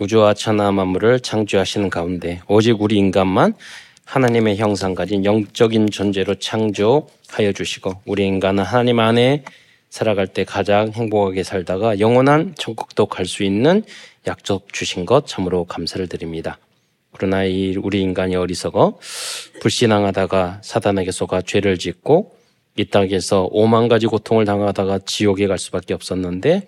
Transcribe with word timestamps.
우주와 0.00 0.32
천하 0.32 0.72
만물을 0.72 1.20
창조하시는 1.20 1.90
가운데 1.90 2.40
오직 2.48 2.80
우리 2.80 2.96
인간만 2.96 3.52
하나님의 4.06 4.56
형상 4.56 4.94
가진 4.94 5.26
영적인 5.26 5.90
존재로 5.90 6.36
창조하여 6.36 7.52
주시고 7.54 7.92
우리 8.06 8.26
인간은 8.26 8.64
하나님 8.64 8.98
안에 8.98 9.44
살아갈 9.90 10.26
때 10.26 10.44
가장 10.44 10.90
행복하게 10.90 11.42
살다가 11.42 12.00
영원한 12.00 12.54
천국도 12.56 13.06
갈 13.06 13.26
수 13.26 13.44
있는 13.44 13.82
약속 14.26 14.72
주신 14.72 15.04
것 15.04 15.26
참으로 15.26 15.64
감사를 15.64 16.06
드립니다. 16.06 16.58
그러나 17.12 17.44
이 17.44 17.76
우리 17.76 18.00
인간이 18.00 18.36
어리석어 18.36 18.98
불신앙하다가 19.60 20.62
사단에게 20.64 21.10
속아 21.10 21.42
죄를 21.42 21.76
짓고 21.76 22.34
이 22.78 22.86
땅에서 22.86 23.48
오만 23.50 23.88
가지 23.88 24.06
고통을 24.06 24.46
당하다가 24.46 25.00
지옥에 25.04 25.46
갈 25.46 25.58
수밖에 25.58 25.92
없었는데 25.92 26.66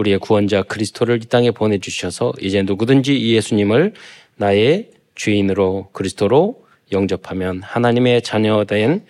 우리의 0.00 0.18
구원자 0.18 0.62
그리스도를 0.62 1.22
이 1.22 1.26
땅에 1.26 1.50
보내주셔서 1.50 2.32
이제 2.40 2.62
누구든지 2.62 3.18
이 3.18 3.34
예수님을 3.34 3.94
나의 4.36 4.90
주인으로 5.14 5.90
그리스도로 5.92 6.64
영접하면 6.92 7.62
하나님의 7.62 8.22
자녀된 8.22 9.04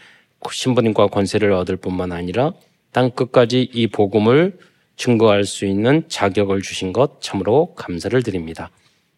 신분과 0.51 1.09
권세를 1.09 1.53
얻을 1.53 1.77
뿐만 1.77 2.13
아니라 2.13 2.53
땅 2.93 3.11
끝까지 3.11 3.71
이 3.73 3.87
복음을 3.87 4.59
증거할 4.97 5.45
수 5.45 5.65
있는 5.65 6.03
자격을 6.09 6.63
주신 6.63 6.93
것 6.93 7.23
참으로 7.23 7.75
감사를 7.75 8.21
드립니다. 8.23 8.71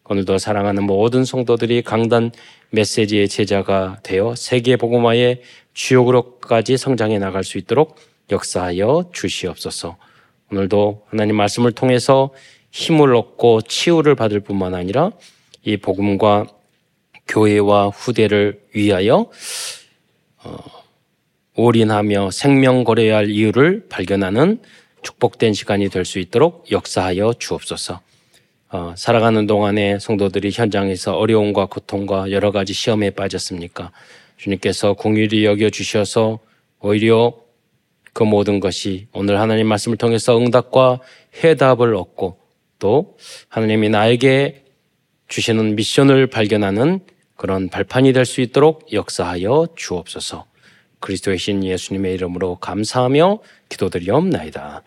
오늘도 0.05 0.37
사랑하는 0.37 0.83
모든 0.83 1.25
성도들이 1.25 1.81
강단 1.81 2.31
메시지의 2.71 3.29
제자가 3.29 3.99
되어 4.03 4.35
세계 4.35 4.75
복음화의 4.75 5.41
주역으로까지 5.73 6.77
성장해 6.77 7.19
나갈 7.19 7.43
수 7.43 7.57
있도록 7.57 7.95
역사하여 8.29 9.09
주시옵소서. 9.13 9.97
오늘도 10.53 11.07
하나님 11.09 11.35
말씀을 11.35 11.71
통해서 11.71 12.29
힘을 12.69 13.15
얻고 13.15 13.63
치유를 13.63 14.13
받을 14.13 14.39
뿐만 14.39 14.75
아니라 14.75 15.11
이 15.63 15.77
복음과 15.77 16.45
교회와 17.27 17.87
후대를 17.89 18.61
위하여 18.75 19.31
어, 20.43 20.57
올인하며 21.55 22.29
생명 22.31 22.83
거래해야 22.83 23.17
할 23.17 23.29
이유를 23.31 23.87
발견하는 23.89 24.61
축복된 25.01 25.53
시간이 25.53 25.89
될 25.89 26.05
수 26.05 26.19
있도록 26.19 26.71
역사하여 26.71 27.33
주옵소서. 27.39 28.01
어, 28.69 28.93
살아가는 28.95 29.47
동안에 29.47 29.97
성도들이 29.99 30.51
현장에서 30.51 31.17
어려움과 31.17 31.65
고통과 31.65 32.29
여러 32.31 32.51
가지 32.51 32.73
시험에 32.73 33.09
빠졌습니까? 33.09 33.91
주님께서 34.37 34.93
공유리 34.93 35.45
여겨 35.45 35.71
주셔서 35.71 36.39
오히려 36.79 37.42
그 38.13 38.23
모든 38.23 38.59
것이 38.59 39.07
오늘 39.11 39.39
하나님 39.39 39.67
말씀을 39.67 39.97
통해서 39.97 40.37
응답과 40.37 40.99
해답을 41.43 41.95
얻고 41.95 42.37
또 42.79 43.17
하나님이 43.49 43.89
나에게 43.89 44.63
주시는 45.27 45.75
미션을 45.75 46.27
발견하는 46.27 46.99
그런 47.35 47.69
발판이 47.69 48.13
될 48.13 48.25
수 48.25 48.41
있도록 48.41 48.93
역사하여 48.93 49.69
주옵소서. 49.75 50.45
그리스도의 50.99 51.37
신 51.37 51.63
예수님의 51.63 52.13
이름으로 52.13 52.57
감사하며 52.57 53.39
기도드리옵나이다. 53.67 54.83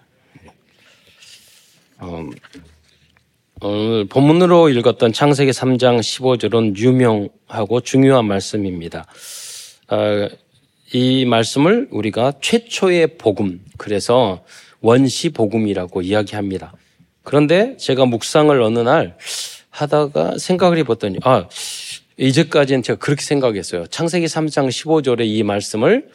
음, 2.02 2.30
오늘 3.60 4.04
본문으로 4.06 4.68
읽었던 4.70 5.12
창세기 5.12 5.50
3장 5.50 5.98
15절은 5.98 6.76
유명하고 6.76 7.80
중요한 7.80 8.26
말씀입니다. 8.26 9.06
어, 9.88 10.28
이 10.96 11.26
말씀을 11.26 11.88
우리가 11.90 12.32
최초의 12.40 13.18
복음, 13.18 13.62
그래서 13.76 14.42
원시 14.80 15.28
복음이라고 15.28 16.00
이야기합니다. 16.00 16.72
그런데 17.22 17.76
제가 17.76 18.06
묵상을 18.06 18.62
어느 18.62 18.78
날 18.78 19.18
하다가 19.68 20.38
생각을 20.38 20.78
해봤더니, 20.78 21.18
아, 21.22 21.48
이제까지는 22.16 22.82
제가 22.82 22.98
그렇게 22.98 23.22
생각했어요. 23.22 23.88
창세기 23.88 24.24
3장 24.24 24.68
15절의 24.68 25.26
이 25.26 25.42
말씀을 25.42 26.08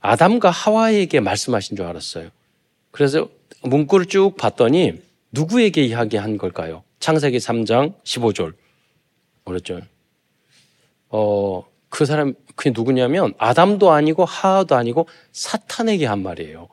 아담과 0.00 0.48
하와에게 0.48 1.20
말씀하신 1.20 1.76
줄 1.76 1.84
알았어요. 1.84 2.30
그래서 2.90 3.28
문구를 3.64 4.06
쭉 4.06 4.34
봤더니 4.38 4.94
누구에게 5.32 5.84
이야기한 5.84 6.38
걸까요? 6.38 6.84
창세기 7.00 7.36
3장 7.36 8.02
15절. 8.02 8.54
그랬죠. 9.44 9.82
어, 11.10 11.66
그 11.90 12.06
사람, 12.06 12.32
그게 12.54 12.70
누구냐면 12.74 13.34
아담도 13.38 13.90
아니고 13.90 14.24
하와도 14.24 14.74
아니고 14.74 15.08
사탄에게 15.32 16.06
한 16.06 16.22
말이에요. 16.22 16.68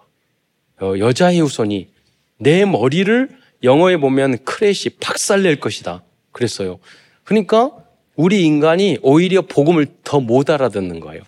어, 0.81 0.94
여자의 0.97 1.40
후손이 1.41 1.90
네 2.38 2.66
머리를 2.66 3.29
영어에 3.63 3.97
보면 3.97 4.44
crush 4.46 4.90
박살낼 4.91 5.59
것이다. 5.59 6.03
그랬어요. 6.31 6.79
그러니까 7.23 7.72
우리 8.16 8.44
인간이 8.44 8.97
오히려 9.01 9.41
복음을 9.41 9.88
더 10.03 10.19
못 10.19 10.50
알아듣는 10.50 11.00
거예요. 11.00 11.23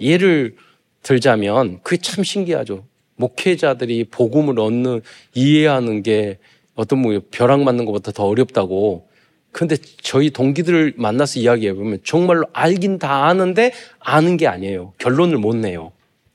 예를 0.00 0.56
들자면 1.02 1.80
그게 1.82 1.98
참 2.00 2.24
신기하죠. 2.24 2.84
목회자들이 3.16 4.04
복음을 4.04 4.58
얻는 4.58 5.02
이해하는 5.34 6.02
게 6.02 6.38
어떤 6.74 6.98
뭐 7.00 7.18
벼락 7.30 7.62
맞는 7.62 7.84
것보다 7.86 8.12
더 8.12 8.24
어렵다고. 8.24 9.08
근데 9.52 9.76
저희 10.02 10.30
동기들을 10.30 10.94
만나서 10.96 11.40
이야기해 11.40 11.74
보면 11.74 12.00
정말로 12.04 12.46
알긴 12.52 12.98
다 12.98 13.26
아는데 13.26 13.72
아는 13.98 14.36
게 14.36 14.46
아니에요. 14.46 14.92
결론을 14.98 15.38
못 15.38 15.56
내요. 15.56 15.92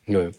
네. 0.07 0.29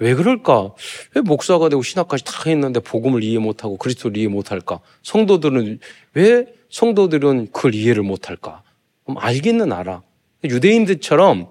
왜 0.00 0.14
그럴까? 0.14 0.74
왜 1.14 1.22
목사가 1.22 1.68
되고 1.68 1.82
신학까지 1.82 2.24
다 2.24 2.32
했는데 2.46 2.80
복음을 2.80 3.22
이해 3.24 3.38
못하고 3.38 3.76
그리스도를 3.78 4.16
이해 4.16 4.28
못할까? 4.28 4.80
성도들은 5.02 5.80
왜 6.14 6.46
성도들은 6.70 7.52
그걸 7.52 7.74
이해를 7.74 8.02
못할까? 8.02 8.62
그럼 9.04 9.18
알기는 9.18 9.72
알아. 9.72 10.02
유대인들처럼 10.44 11.48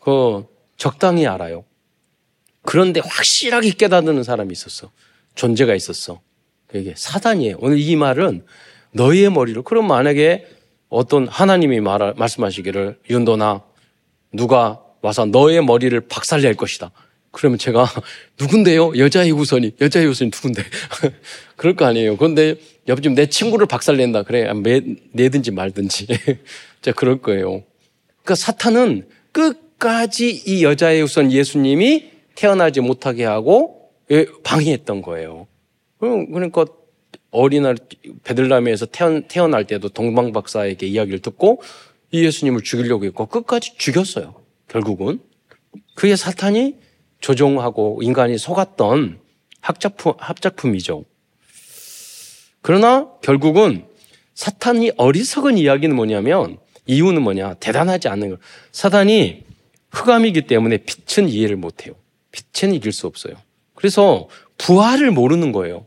그 0.00 0.44
적당히 0.76 1.26
알아요. 1.26 1.64
그런데 2.62 3.00
확실하게 3.04 3.72
깨닫는 3.72 4.22
사람이 4.22 4.52
있었어. 4.52 4.90
존재가 5.34 5.74
있었어. 5.74 6.20
그게 6.66 6.94
사단이에요. 6.96 7.56
오늘 7.60 7.78
이 7.78 7.94
말은 7.96 8.44
너희의 8.92 9.30
머리를 9.30 9.62
그럼 9.62 9.88
만약에 9.88 10.46
어떤 10.88 11.26
하나님이 11.26 11.80
말 11.80 12.14
말씀하시기를 12.16 12.98
윤도나 13.08 13.62
누가 14.32 14.80
와서 15.00 15.24
너의 15.24 15.64
머리를 15.64 15.98
박살낼 16.02 16.54
것이다. 16.54 16.90
그러면 17.30 17.58
제가 17.58 17.86
누군데요? 18.38 18.96
여자의 18.98 19.30
후손이 19.30 19.72
여자의 19.80 20.06
후손이 20.06 20.30
누군데? 20.32 20.62
그럴 21.56 21.74
거 21.74 21.86
아니에요. 21.86 22.16
그런데 22.16 22.56
옆집 22.88 23.12
내 23.12 23.26
친구를 23.26 23.66
박살낸다. 23.66 24.22
그래 24.24 24.52
매, 24.52 24.80
내든지 25.12 25.50
말든지 25.50 26.06
자 26.82 26.92
그럴 26.92 27.20
거예요. 27.20 27.62
그러니까 28.22 28.34
사탄은 28.34 29.08
끝까지 29.32 30.30
이 30.46 30.62
여자의 30.62 31.00
후손 31.00 31.32
예수님이 31.32 32.10
태어나지 32.34 32.80
못하게 32.80 33.24
하고 33.24 33.90
예, 34.10 34.26
방해했던 34.44 35.00
거예요. 35.02 35.46
그러니까 35.98 36.66
어린날 37.32 37.76
베들라헴에서 38.22 38.86
태어 39.28 39.48
날 39.48 39.66
때도 39.66 39.88
동방 39.88 40.32
박사에게 40.32 40.86
이야기를 40.86 41.18
듣고 41.20 41.62
이 42.12 42.24
예수님을 42.24 42.62
죽이려고 42.62 43.04
했고 43.04 43.26
끝까지 43.26 43.76
죽였어요. 43.78 44.34
결국은 44.68 45.18
그게 45.94 46.14
사탄이 46.14 46.76
조종하고 47.20 48.00
인간이 48.02 48.36
속았던 48.38 49.18
합작품, 49.60 50.12
합작품이죠. 50.18 51.04
그러나 52.60 53.08
결국은 53.22 53.86
사탄이 54.34 54.92
어리석은 54.96 55.56
이야기는 55.56 55.96
뭐냐면 55.96 56.58
이유는 56.86 57.22
뭐냐? 57.22 57.54
대단하지 57.54 58.08
않는 58.08 58.30
거. 58.30 58.36
사탄이 58.72 59.44
흑암이기 59.90 60.46
때문에 60.46 60.78
빛은 60.78 61.28
이해를 61.28 61.56
못해요. 61.56 61.94
빛은 62.30 62.74
이길 62.74 62.92
수 62.92 63.06
없어요. 63.06 63.34
그래서 63.74 64.28
부활을 64.58 65.10
모르는 65.10 65.52
거예요. 65.52 65.86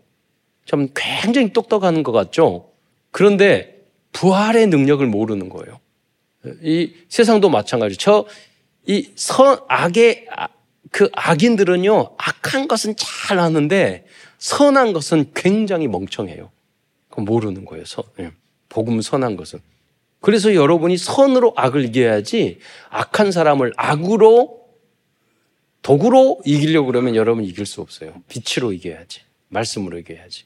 좀 0.66 0.90
굉장히 0.96 1.54
똑똑한 1.54 2.04
것 2.04 2.12
같죠? 2.12 2.70
그런데 3.12 3.84
부활의 4.12 4.68
능력을 4.68 5.06
모르는 5.06 5.50
거예요. 5.50 5.80
이 6.62 6.94
세상도 7.10 7.50
마찬가지. 7.50 7.98
저, 7.98 8.26
이 8.86 9.10
선, 9.16 9.60
악의, 9.68 10.28
그 10.92 11.10
악인들은요, 11.14 12.16
악한 12.18 12.68
것은 12.68 12.96
잘 12.98 13.40
아는데, 13.40 14.06
선한 14.38 14.94
것은 14.94 15.32
굉장히 15.34 15.88
멍청해요. 15.88 16.52
그건 17.10 17.26
모르는 17.26 17.66
거예요, 17.66 17.86
선. 17.86 18.04
예. 18.20 18.32
복음 18.70 19.02
선한 19.02 19.38
것은. 19.38 19.60
그래서 20.20 20.56
여러분이 20.56 20.98
선으로 20.98 21.54
악을 21.56 21.86
이겨야지, 21.86 22.60
악한 22.90 23.32
사람을 23.32 23.74
악으로, 23.78 24.66
독으로 25.82 26.42
이기려고 26.46 26.88
그러면 26.88 27.16
여러분 27.16 27.44
이길 27.44 27.66
수 27.66 27.82
없어요. 27.82 28.14
빛으로 28.28 28.74
이겨야지. 28.74 29.22
말씀으로 29.50 30.00
이겨야지. 30.00 30.46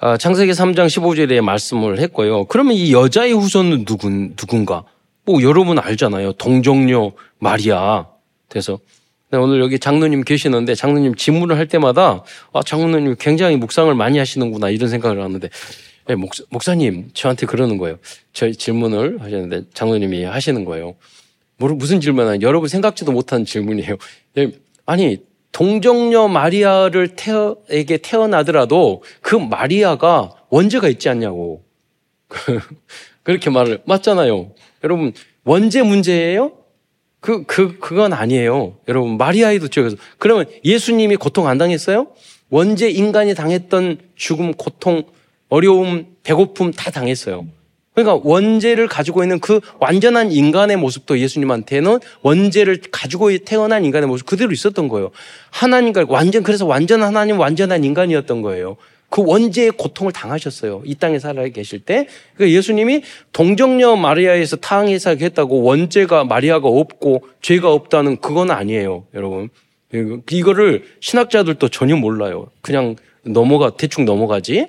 아, 0.00 0.16
창세기 0.16 0.52
3장 0.52 0.86
15절에 0.86 1.40
말씀을 1.40 1.98
했고요. 1.98 2.44
그러면 2.44 2.74
이 2.74 2.92
여자의 2.92 3.32
후손은 3.32 3.84
누군, 3.84 4.36
누군가? 4.36 4.84
뭐 5.24 5.42
여러분 5.42 5.78
알잖아요. 5.78 6.34
동정녀 6.34 7.12
마리아. 7.38 8.06
그래서 8.48 8.78
오늘 9.32 9.60
여기 9.60 9.78
장로님 9.78 10.22
계시는데 10.22 10.74
장로님 10.74 11.16
질문을 11.16 11.58
할 11.58 11.66
때마다 11.66 12.22
아, 12.52 12.62
장로님 12.62 13.16
굉장히 13.18 13.56
묵상을 13.56 13.92
많이 13.94 14.18
하시는구나 14.18 14.70
이런 14.70 14.88
생각을 14.88 15.20
하는데 15.22 15.50
네, 16.06 16.14
목사, 16.14 16.44
목사 16.48 16.74
님 16.74 17.10
저한테 17.12 17.46
그러는 17.46 17.76
거예요. 17.76 17.98
저희 18.32 18.54
질문을 18.54 19.20
하셨는데 19.20 19.64
장로님이 19.74 20.24
하시는 20.24 20.64
거예요. 20.64 20.94
무슨 21.58 22.00
질문은 22.00 22.40
여러분 22.40 22.68
생각지도 22.68 23.10
못한 23.10 23.44
질문이에요. 23.44 23.96
예, 24.38 24.52
아니 24.86 25.18
동정녀 25.58 26.28
마리아를 26.28 27.16
태어에게 27.16 27.96
태어나더라도 27.96 29.02
그 29.20 29.34
마리아가 29.34 30.30
원죄가 30.50 30.88
있지 30.88 31.08
않냐고 31.08 31.64
그렇게 33.24 33.50
말을 33.50 33.82
맞잖아요. 33.84 34.52
여러분 34.84 35.12
원죄 35.42 35.82
문제예요? 35.82 36.52
그, 37.18 37.42
그, 37.46 37.80
그건 37.80 38.12
아니에요. 38.12 38.76
여러분, 38.86 39.16
마리아에도 39.16 39.66
저기서. 39.66 39.96
그러면 40.18 40.46
예수님이 40.64 41.16
고통 41.16 41.48
안 41.48 41.58
당했어요? 41.58 42.12
원죄 42.48 42.88
인간이 42.88 43.34
당했던 43.34 43.98
죽음, 44.14 44.54
고통, 44.54 45.02
어려움, 45.48 46.14
배고픔 46.22 46.70
다 46.70 46.92
당했어요. 46.92 47.44
그러니까 47.98 48.20
원죄를 48.28 48.86
가지고 48.86 49.24
있는 49.24 49.40
그 49.40 49.60
완전한 49.80 50.30
인간의 50.30 50.76
모습도 50.76 51.18
예수님한테는 51.18 51.98
원죄를 52.22 52.80
가지고 52.92 53.36
태어난 53.38 53.84
인간의 53.84 54.08
모습 54.08 54.26
그대로 54.26 54.52
있었던 54.52 54.86
거예요. 54.88 55.10
하나님과 55.50 56.06
완전, 56.08 56.44
그래서 56.44 56.64
완전 56.64 57.02
하나님, 57.02 57.40
완전한 57.40 57.82
인간이었던 57.82 58.42
거예요. 58.42 58.76
그 59.10 59.24
원죄의 59.24 59.72
고통을 59.72 60.12
당하셨어요. 60.12 60.82
이 60.84 60.94
땅에 60.94 61.18
살아 61.18 61.48
계실 61.48 61.80
때. 61.80 62.06
그러니까 62.36 62.56
예수님이 62.56 63.02
동정녀 63.32 63.96
마리아에서 63.96 64.56
타항해서 64.56 65.16
했다고 65.16 65.62
원죄가 65.62 66.22
마리아가 66.22 66.68
없고 66.68 67.24
죄가 67.40 67.72
없다는 67.72 68.18
그건 68.18 68.52
아니에요. 68.52 69.06
여러분. 69.14 69.48
이거를 70.30 70.84
신학자들도 71.00 71.68
전혀 71.70 71.96
몰라요. 71.96 72.48
그냥 72.60 72.94
넘어가, 73.24 73.70
대충 73.70 74.04
넘어가지. 74.04 74.68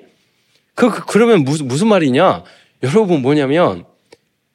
그, 0.73 0.89
그 0.89 1.05
그러면 1.05 1.43
무슨, 1.43 1.67
무슨 1.67 1.87
말이냐? 1.89 2.43
여러분 2.83 3.21
뭐냐면, 3.21 3.85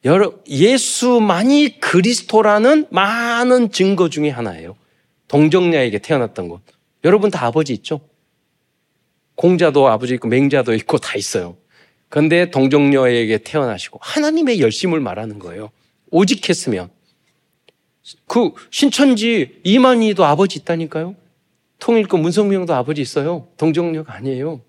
여러, 0.04 0.34
예수만이 0.46 1.80
그리스도라는 1.80 2.86
많은 2.90 3.70
증거 3.70 4.08
중에 4.08 4.28
하나예요. 4.28 4.76
동정녀에게 5.28 5.98
태어났던 5.98 6.48
것. 6.48 6.60
여러분 7.04 7.30
다 7.30 7.46
아버지 7.46 7.72
있죠? 7.72 8.00
공자도 9.34 9.88
아버지 9.88 10.14
있고 10.14 10.28
맹자도 10.28 10.74
있고 10.74 10.98
다 10.98 11.16
있어요. 11.16 11.56
그런데 12.08 12.50
동정녀에게 12.50 13.38
태어나시고 13.38 13.98
하나님의 14.00 14.60
열심을 14.60 15.00
말하는 15.00 15.38
거예요. 15.38 15.70
오직 16.10 16.48
했으면. 16.48 16.90
그 18.26 18.50
신천지 18.70 19.60
이만희도 19.64 20.24
아버지 20.24 20.58
있다니까요. 20.60 21.16
통일교 21.78 22.18
문성명도 22.18 22.74
아버지 22.74 23.00
있어요. 23.00 23.48
동정녀가 23.56 24.14
아니에요. 24.14 24.60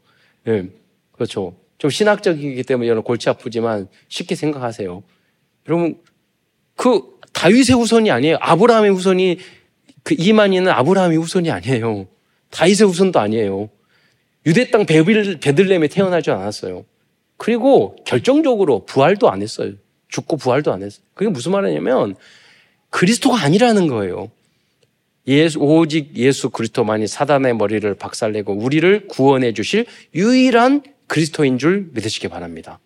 예. 0.48 0.62
네, 0.62 0.70
그렇죠. 1.12 1.56
좀 1.78 1.90
신학적이기 1.90 2.64
때문에 2.64 2.88
여러분 2.88 3.04
골치 3.04 3.30
아프지만 3.30 3.88
쉽게 4.08 4.36
생각하세요. 4.36 5.04
여러분 5.68 6.00
그 6.76 7.16
다윗의 7.34 7.76
후손이 7.76 8.12
아니에요. 8.12 8.38
아브라함의 8.40 8.92
후손이 8.92 9.40
그 10.04 10.16
이만희는 10.18 10.72
아브라함의 10.72 11.18
후손이 11.18 11.52
아니에요. 11.52 12.08
다윗의 12.52 12.88
후손도 12.88 13.20
아니에요. 13.20 13.70
유대 14.46 14.70
땅 14.70 14.86
베빌, 14.86 15.40
베들렘에 15.40 15.88
태어나지 15.88 16.32
않았어요. 16.32 16.86
그리고 17.38 17.96
결정적으로 18.06 18.86
부활도 18.86 19.30
안 19.30 19.42
했어요. 19.42 19.74
죽고 20.08 20.38
부활도 20.38 20.72
안 20.72 20.84
했어요. 20.84 21.04
그게 21.14 21.30
무슨 21.30 21.52
말이냐면 21.52 22.16
그리스도가 22.90 23.42
아니라는 23.42 23.88
거예요. 23.88 24.32
예수, 25.28 25.60
오직 25.60 26.16
예수 26.16 26.50
그리스도만이 26.52 27.08
사단의 27.08 27.56
머리를 27.56 27.94
박살내고 27.96 28.54
우리를 28.54 29.08
구원해 29.08 29.54
주실 29.54 29.86
유일한 30.14 30.84
그리스도인 31.08 31.58
줄 31.58 31.90
믿으시기 31.94 32.28
바랍니다. 32.28 32.80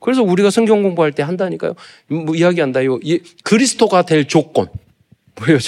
그래서 0.00 0.22
우리가 0.22 0.50
성경 0.50 0.82
공부할 0.82 1.12
때 1.12 1.22
한다니까요. 1.22 1.74
뭐 2.08 2.34
이야기한다요. 2.34 2.98
그리스도가 3.42 4.02
될 4.02 4.26
조건. 4.28 4.68
뭐예요? 5.36 5.58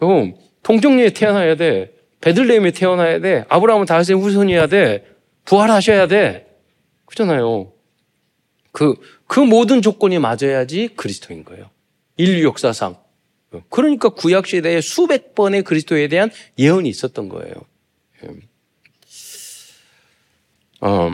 어, 0.00 0.32
통정리에 0.62 1.10
태어나야 1.10 1.56
돼. 1.56 1.92
베들레헴에 2.20 2.72
태어나야 2.72 3.20
돼. 3.20 3.44
아브라함은 3.48 3.86
다윗의 3.86 4.16
후손이어야 4.16 4.66
돼. 4.66 5.06
부활하셔야 5.44 6.08
돼. 6.08 6.46
그렇잖아요. 7.06 7.72
그, 8.72 8.94
그 9.26 9.40
모든 9.40 9.82
조건이 9.82 10.18
맞아야지 10.18 10.90
그리스도인 10.96 11.44
거예요. 11.44 11.70
인류 12.16 12.44
역사상. 12.44 12.96
그러니까 13.70 14.10
구약 14.10 14.46
시대에 14.46 14.80
수백 14.80 15.34
번의 15.34 15.62
그리스도에 15.62 16.08
대한 16.08 16.30
예언이 16.58 16.88
있었던 16.88 17.28
거예요. 17.28 17.54
어, 20.80 21.10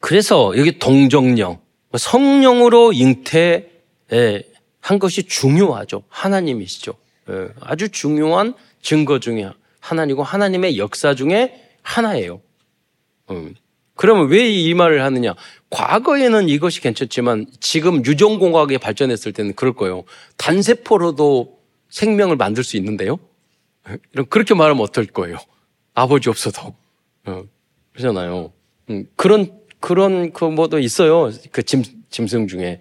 그래서 0.00 0.52
여기 0.56 0.78
동정령, 0.78 1.60
성령으로 1.96 2.92
잉태한 2.92 3.68
것이 4.98 5.24
중요하죠. 5.24 6.02
하나님이시죠. 6.08 6.94
예, 7.30 7.48
아주 7.60 7.88
중요한 7.88 8.54
증거 8.80 9.18
중에 9.20 9.48
하나님이고 9.80 10.22
하나님의 10.22 10.78
역사 10.78 11.14
중에 11.14 11.68
하나예요. 11.82 12.40
음. 13.30 13.54
그러면 13.94 14.28
왜 14.28 14.48
이 14.48 14.74
말을 14.74 15.02
하느냐? 15.04 15.34
과거에는 15.70 16.48
이것이 16.48 16.80
괜찮지만 16.80 17.46
지금 17.60 18.04
유전공학이 18.04 18.78
발전했을 18.78 19.32
때는 19.32 19.54
그럴 19.54 19.74
거예요. 19.74 20.04
단세포로도 20.36 21.58
생명을 21.90 22.36
만들 22.36 22.64
수 22.64 22.76
있는데요? 22.76 23.18
이런 24.12 24.26
그렇게 24.28 24.54
말하면 24.54 24.82
어떨 24.82 25.06
거예요? 25.06 25.36
아버지 25.94 26.28
없어도. 26.28 26.74
어, 27.26 27.44
그러잖아요. 27.92 28.52
음, 28.90 29.06
그런, 29.16 29.60
그런 29.80 30.32
그 30.32 30.44
뭐도 30.44 30.78
있어요. 30.78 31.30
그 31.50 31.62
짐, 31.62 31.82
짐승 32.10 32.46
중에. 32.46 32.80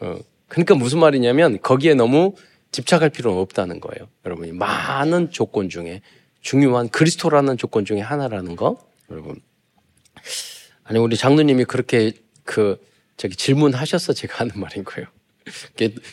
어, 0.00 0.18
그러니까 0.48 0.74
무슨 0.74 0.98
말이냐면 0.98 1.60
거기에 1.60 1.94
너무 1.94 2.34
집착할 2.70 3.10
필요는 3.10 3.38
없다는 3.38 3.80
거예요. 3.80 4.08
여러분이 4.24 4.52
많은 4.52 5.30
조건 5.30 5.68
중에 5.68 6.00
중요한 6.40 6.88
그리스도라는 6.88 7.56
조건 7.56 7.84
중에 7.84 8.00
하나라는 8.00 8.56
거, 8.56 8.78
여러분. 9.10 9.40
아니, 10.84 10.98
우리 10.98 11.16
장로님이 11.16 11.64
그렇게 11.64 12.12
그, 12.44 12.80
저기 13.16 13.36
질문하셔서 13.36 14.14
제가 14.14 14.40
하는 14.40 14.58
말인 14.58 14.84
거예요. 14.84 15.06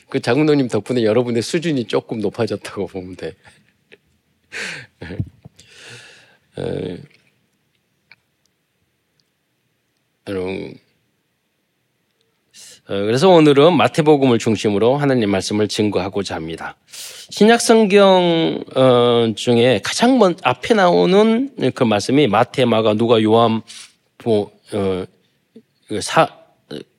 그 0.10 0.20
장로님 0.20 0.68
덕분에 0.68 1.04
여러분의 1.04 1.42
수준이 1.42 1.86
조금 1.86 2.20
높아졌다고 2.20 2.88
보면 2.88 3.16
돼. 3.16 3.36
어, 10.38 10.74
그래서 12.88 13.30
오늘은 13.30 13.74
마태복음을 13.78 14.40
중심으로 14.40 14.98
하나님 14.98 15.30
말씀을 15.30 15.68
증거하고자 15.68 16.36
합니다. 16.36 16.76
신약 17.30 17.62
성경 17.62 18.64
어, 18.76 19.33
중에 19.36 19.81
가장 19.83 20.18
먼 20.18 20.36
앞에 20.44 20.74
나오는 20.74 21.50
그 21.74 21.83
말씀이 21.83 22.28
마태, 22.28 22.66
마가, 22.66 22.95
누가, 22.95 23.21
요한, 23.21 23.62
뭐, 24.24 24.52
어, 24.74 25.06
그사 25.88 26.28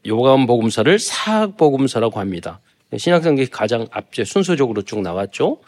요한 0.06 0.46
복음서를 0.46 0.98
사학 0.98 1.56
복음서라고 1.56 2.18
합니다. 2.18 2.60
신약 2.96 3.22
성경이 3.22 3.48
가장 3.48 3.86
앞에 3.90 4.24
순서적으로 4.24 4.82
쭉 4.82 5.00
나왔죠. 5.00 5.58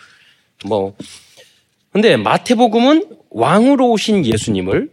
뭐 0.67 0.97
근데 1.93 2.17
마태복음은 2.17 3.17
왕으로 3.31 3.91
오신 3.91 4.27
예수님을 4.27 4.91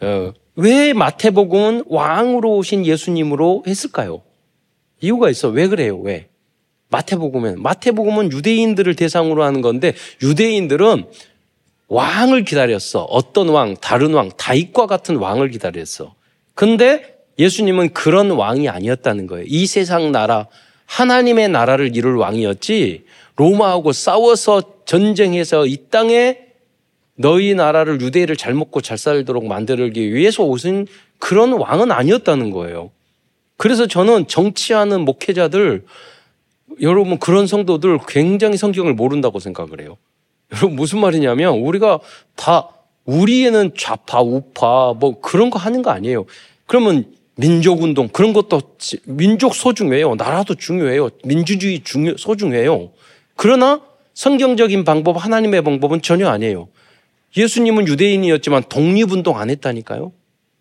어, 0.00 0.32
왜 0.56 0.92
마태복음은 0.92 1.84
왕으로 1.86 2.56
오신 2.56 2.86
예수님으로 2.86 3.64
했을까요? 3.66 4.22
이유가 5.00 5.30
있어. 5.30 5.48
왜 5.48 5.68
그래요? 5.68 5.98
왜? 5.98 6.28
마태복음은 6.88 7.62
마태복음은 7.62 8.32
유대인들을 8.32 8.94
대상으로 8.94 9.42
하는 9.44 9.60
건데 9.60 9.94
유대인들은 10.22 11.04
왕을 11.88 12.44
기다렸어. 12.44 13.02
어떤 13.02 13.48
왕, 13.50 13.76
다른 13.80 14.14
왕, 14.14 14.30
다윗과 14.36 14.86
같은 14.86 15.16
왕을 15.16 15.50
기다렸어. 15.50 16.14
근데 16.54 17.16
예수님은 17.38 17.92
그런 17.92 18.30
왕이 18.30 18.68
아니었다는 18.68 19.26
거예요. 19.26 19.44
이 19.46 19.66
세상 19.66 20.10
나라, 20.10 20.48
하나님의 20.86 21.48
나라를 21.48 21.94
이룰 21.94 22.16
왕이었지, 22.16 23.04
로마하고 23.36 23.92
싸워서 23.92 24.84
전쟁해서 24.86 25.66
이 25.66 25.76
땅에 25.90 26.45
너희 27.16 27.54
나라를 27.54 28.00
유대를 28.00 28.36
잘 28.36 28.54
먹고 28.54 28.80
잘 28.80 28.98
살도록 28.98 29.46
만들기 29.46 30.14
위해서 30.14 30.44
오신 30.44 30.86
그런 31.18 31.52
왕은 31.52 31.90
아니었다는 31.90 32.50
거예요. 32.50 32.90
그래서 33.56 33.86
저는 33.86 34.28
정치하는 34.28 35.04
목회자들, 35.04 35.84
여러분 36.82 37.18
그런 37.18 37.46
성도들 37.46 38.00
굉장히 38.06 38.56
성경을 38.56 38.94
모른다고 38.94 39.38
생각을 39.38 39.80
해요. 39.80 39.96
여러분 40.52 40.76
무슨 40.76 41.00
말이냐면 41.00 41.58
우리가 41.58 42.00
다 42.36 42.68
우리에는 43.04 43.72
좌파, 43.76 44.20
우파 44.20 44.92
뭐 44.92 45.20
그런 45.20 45.48
거 45.50 45.58
하는 45.58 45.82
거 45.82 45.90
아니에요. 45.90 46.26
그러면 46.66 47.06
민족 47.36 47.82
운동 47.82 48.08
그런 48.08 48.32
것도 48.32 48.60
민족 49.04 49.54
소중해요. 49.54 50.14
나라도 50.16 50.54
중요해요. 50.54 51.10
민주주의 51.24 51.82
중요 51.82 52.16
소중해요. 52.16 52.90
그러나 53.36 53.80
성경적인 54.14 54.84
방법, 54.84 55.22
하나님의 55.22 55.62
방법은 55.62 56.02
전혀 56.02 56.28
아니에요. 56.28 56.68
예수님은 57.36 57.88
유대인이었지만 57.88 58.64
독립운동 58.68 59.38
안 59.38 59.50
했다니까요. 59.50 60.12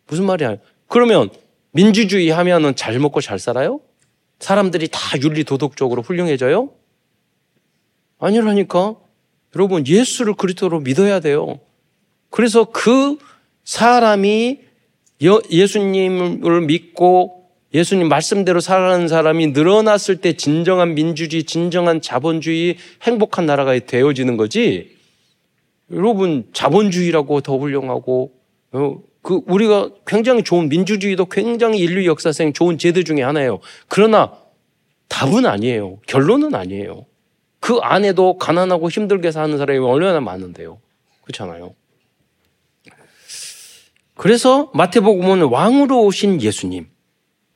무슨 0.08 0.26
말이야? 0.26 0.58
그러면 0.88 1.30
민주주의 1.72 2.30
하면은 2.30 2.76
잘 2.76 3.00
먹고 3.00 3.22
잘 3.22 3.40
살아요? 3.40 3.82
사람들이 4.40 4.88
다 4.92 5.00
윤리 5.22 5.44
도덕적으로 5.44 6.02
훌륭해져요? 6.02 6.70
아니라니까. 8.20 8.96
여러분 9.56 9.88
예수를 9.88 10.34
그리스도로 10.34 10.82
믿어야 10.82 11.20
돼요. 11.20 11.60
그래서 12.30 12.66
그 12.66 13.18
사람이 13.64 14.60
예수님을 15.22 16.62
믿고 16.62 17.50
예수님 17.74 18.08
말씀대로 18.08 18.60
살아가는 18.62 19.08
사람이 19.08 19.48
늘어났을 19.48 20.18
때 20.18 20.34
진정한 20.34 20.96
민주주의, 20.96 21.44
진정한 21.44 22.02
자본주의, 22.02 22.78
행복한 23.04 23.46
나라가 23.46 23.78
되어지는 23.78 24.38
거지. 24.38 24.95
여러분 25.92 26.48
자본주의라고 26.54 27.42
더 27.42 27.58
훌륭하고 27.58 28.34
어, 28.72 28.98
그 29.22 29.42
우리가 29.48 29.90
굉장히 30.06 30.44
좋은 30.44 30.70
민주주의도 30.70 31.26
굉장히 31.26 31.80
인류 31.80 32.06
역사상 32.06 32.54
좋은 32.54 32.78
제도 32.78 33.04
중에 33.04 33.22
하나예요. 33.22 33.60
그러나 33.88 34.34
답은 35.08 35.46
아니에요. 35.46 36.00
결론은 36.08 36.54
아니에요. 36.56 37.06
그 37.60 37.78
안에도 37.78 38.38
가난하고 38.38 38.90
힘들게 38.90 39.32
사는 39.32 39.58
사람이 39.58 39.80
얼마나 39.80 40.20
많은데요. 40.20 40.80
그렇잖아요. 41.24 41.74
그래서 44.16 44.72
마태복음은 44.74 45.44
왕으로 45.44 46.06
오신 46.06 46.42
예수님, 46.42 46.88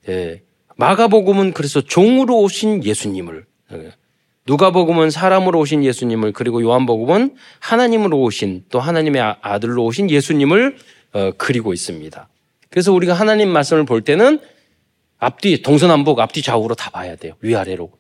예. 0.09 0.43
마가복음은 0.75 1.53
그래서 1.53 1.81
종으로 1.81 2.39
오신 2.41 2.83
예수님을, 2.83 3.45
예. 3.73 3.91
누가복음은 4.49 5.11
사람으로 5.11 5.59
오신 5.59 5.83
예수님을, 5.83 6.33
그리고 6.33 6.63
요한복음은 6.63 7.35
하나님으로 7.59 8.19
오신 8.19 8.65
또 8.69 8.79
하나님의 8.79 9.21
아, 9.21 9.37
아들로 9.41 9.85
오신 9.85 10.09
예수님을 10.09 10.75
어, 11.13 11.31
그리고 11.37 11.71
있습니다. 11.71 12.27
그래서 12.71 12.91
우리가 12.91 13.13
하나님 13.13 13.49
말씀을 13.49 13.85
볼 13.85 14.01
때는 14.01 14.39
앞뒤 15.19 15.61
동서남북 15.61 16.19
앞뒤 16.19 16.41
좌우로 16.41 16.73
다 16.73 16.89
봐야 16.89 17.15
돼요. 17.15 17.33
위아래로. 17.41 17.91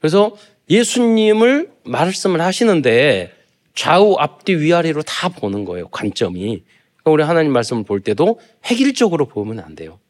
그래서 0.00 0.36
예수님을 0.68 1.70
말씀을 1.84 2.40
하시는데 2.40 3.32
좌우 3.76 4.16
앞뒤 4.18 4.56
위아래로 4.56 5.02
다 5.02 5.28
보는 5.28 5.64
거예요. 5.64 5.86
관점이. 5.88 6.64
그러니까 6.96 7.10
우리 7.12 7.22
하나님 7.22 7.52
말씀을 7.52 7.84
볼 7.84 8.00
때도 8.00 8.40
획일적으로 8.68 9.26
보면 9.26 9.60
안 9.60 9.76
돼요. 9.76 10.00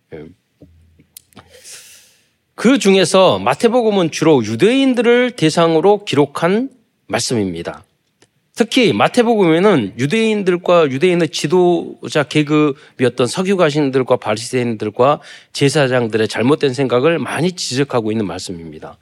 예. 2.56 2.62
그 2.66 2.78
중에서 2.78 3.38
마태복음은 3.38 4.10
주로 4.10 4.42
유대인들을 4.42 5.32
대상으로 5.32 6.04
기록한 6.04 6.70
말씀입니다. 7.06 7.84
특히 8.54 8.94
마태복음에는 8.94 9.94
유대인들과 9.98 10.90
유대인의 10.90 11.28
지도자 11.28 12.22
계급이었던 12.22 13.26
서기관신들과 13.26 14.16
바리새인들과 14.16 15.20
제사장들의 15.52 16.26
잘못된 16.26 16.72
생각을 16.72 17.18
많이 17.18 17.52
지적하고 17.52 18.10
있는 18.10 18.26
말씀입니다. 18.26 18.96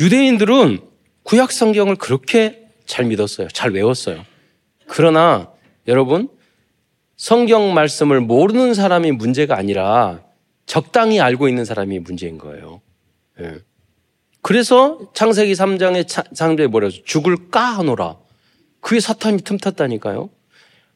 유대인들은 0.00 0.80
구약 1.24 1.52
성경을 1.52 1.96
그렇게 1.96 2.62
잘 2.86 3.04
믿었어요. 3.04 3.48
잘 3.48 3.72
외웠어요. 3.72 4.24
그러나 4.86 5.50
여러분 5.86 6.28
성경 7.16 7.74
말씀을 7.74 8.20
모르는 8.22 8.72
사람이 8.72 9.12
문제가 9.12 9.58
아니라 9.58 10.20
적당히 10.66 11.20
알고 11.20 11.48
있는 11.48 11.64
사람이 11.64 11.98
문제인 12.00 12.38
거예요. 12.38 12.80
예. 13.40 13.58
그래서 14.42 14.98
창세기 15.14 15.52
3장의 15.52 16.34
창조에 16.34 16.66
뭐라죠? 16.66 17.02
죽을까 17.04 17.60
하노라. 17.60 18.16
그게 18.80 19.00
사탄이 19.00 19.42
틈탔다니까요. 19.42 20.30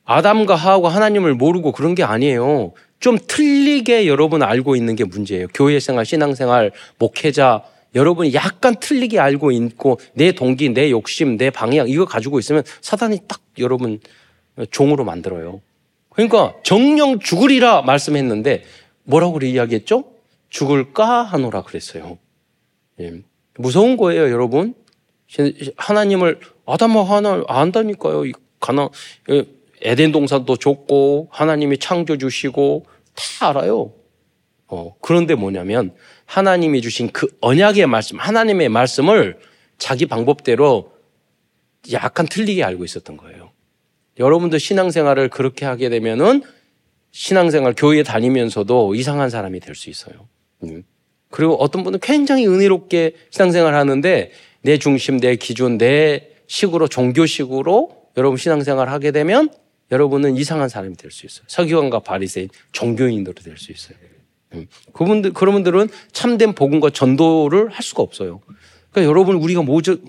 아담과 0.05 0.55
하하고 0.55 0.89
하나님을 0.89 1.35
모르고 1.35 1.73
그런 1.73 1.95
게 1.95 2.03
아니에요. 2.03 2.73
좀 2.99 3.19
틀리게 3.25 4.07
여러분 4.07 4.43
알고 4.43 4.77
있는 4.77 4.97
게 4.97 5.05
문제예요. 5.05 5.49
교회 5.55 5.79
생활, 5.79 6.05
신앙 6.07 6.35
생활, 6.35 6.73
목회자, 6.99 7.65
여러분이 7.95 8.35
약간 8.35 8.77
틀리게 8.79 9.19
알고 9.19 9.53
있고 9.53 9.99
내 10.15 10.33
동기, 10.33 10.71
내 10.71 10.91
욕심, 10.91 11.37
내 11.37 11.51
방향 11.51 11.89
이거 11.89 12.05
가지고 12.05 12.39
있으면 12.39 12.63
사단이 12.81 13.21
딱 13.27 13.41
여러분 13.59 14.01
종으로 14.71 15.05
만들어요. 15.05 15.61
그러니까 16.11 16.55
정령 16.63 17.21
죽으리라 17.21 17.83
말씀했는데 17.83 18.65
뭐라고 19.07 19.39
이야기했죠? 19.41 20.05
죽을까 20.49 21.23
하노라 21.23 21.63
그랬어요. 21.63 22.19
예. 23.01 23.23
무서운 23.57 23.97
거예요, 23.97 24.31
여러분. 24.31 24.75
하나님을 25.77 26.41
아담과 26.67 27.05
하나 27.05 27.43
안다니까요. 27.49 28.31
가나 28.61 28.91
에덴 29.83 30.13
동산도 30.13 30.57
줬고 30.57 31.29
하나님이 31.31 31.79
창조 31.79 32.17
주시고 32.17 32.87
다 33.15 33.51
알아요. 33.51 33.93
어, 34.69 34.95
그런데 35.01 35.35
뭐냐면 35.35 35.95
하나님이 36.25 36.81
주신 36.81 37.11
그 37.13 37.29
언약의 37.41 37.87
말씀, 37.87 38.19
하나님의 38.19 38.69
말씀을 38.69 39.39
자기 39.79 40.07
방법대로 40.07 40.93
약간 41.93 42.27
틀리게 42.27 42.65
알고 42.65 42.85
있었던 42.85 43.17
거예요. 43.17 43.53
여러분도 44.19 44.59
신앙생활을 44.59 45.29
그렇게 45.29 45.65
하게 45.67 45.89
되면은 45.89 46.43
신앙생활 47.21 47.73
교회에 47.75 48.03
다니면서도 48.03 48.95
이상한 48.95 49.31
사람이 49.31 49.61
될 49.61 49.75
수 49.75 49.89
있어요. 49.89 50.29
음. 50.65 50.83
그리고 51.31 51.55
어떤 51.55 51.83
분은 51.83 51.99
굉장히 52.01 52.47
은혜롭게 52.47 53.15
신앙생활 53.31 53.75
하는데 53.75 54.31
내 54.61 54.79
중심, 54.79 55.19
내 55.19 55.37
기준, 55.37 55.79
내 55.79 56.29
식으로 56.47 56.89
종교식으로 56.89 58.09
여러분 58.19 58.37
신앙생활 58.37 58.91
하게 58.91 59.13
되면 59.13 59.49
여러분은 59.91 60.37
이상한 60.37 60.69
사람이 60.69 60.97
될 60.97 61.11
수 61.11 61.25
있어요. 61.25 61.45
서기관과 61.49 62.01
바리새인, 62.01 62.51
종교인으로 62.73 63.33
될 63.33 63.57
수 63.57 63.73
있어요. 63.73 63.97
음. 64.53 64.67
그분들 64.93 65.33
그런 65.33 65.55
분들은 65.55 65.89
참된 66.13 66.55
복음과 66.55 66.91
전도를 66.91 67.71
할 67.71 67.83
수가 67.83 68.03
없어요. 68.03 68.41
그러니까 68.91 69.11
여러분 69.11 69.37
우리가 69.37 69.63
모두 69.63 70.01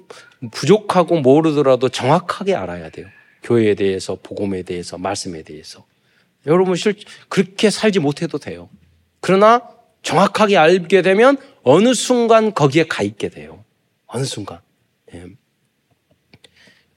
부족하고 0.52 1.22
모르더라도 1.22 1.88
정확하게 1.88 2.54
알아야 2.56 2.90
돼요. 2.90 3.08
교회에 3.44 3.76
대해서, 3.76 4.18
복음에 4.22 4.62
대해서, 4.64 4.98
말씀에 4.98 5.44
대해서. 5.44 5.86
여러분 6.48 6.75
실 6.75 6.96
그렇게 7.30 7.70
살지 7.70 8.00
못해도 8.00 8.38
돼요. 8.39 8.70
그러나 9.20 9.70
정확하게 10.01 10.58
알게 10.58 11.01
되면 11.01 11.38
어느 11.63 11.94
순간 11.94 12.54
거기에 12.54 12.86
가 12.88 13.04
있게 13.04 13.30
돼요. 13.30 13.63
어느 14.08 14.24
순간. 14.24 14.60
예. 15.13 15.25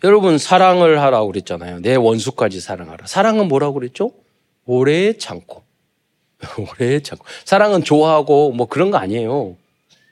여러분 0.05 0.39
사랑을 0.39 1.03
하라고 1.03 1.27
그랬잖아요. 1.27 1.81
내 1.81 1.97
원수까지 1.97 2.61
사랑하라. 2.61 3.07
사랑은 3.07 3.49
뭐라고 3.49 3.75
그랬죠? 3.75 4.13
오래 4.65 5.13
참고. 5.19 5.65
오래 6.57 7.01
참고. 7.01 7.25
사랑은 7.45 7.83
좋아하고 7.83 8.53
뭐 8.53 8.67
그런 8.67 8.91
거 8.91 8.99
아니에요. 8.99 9.57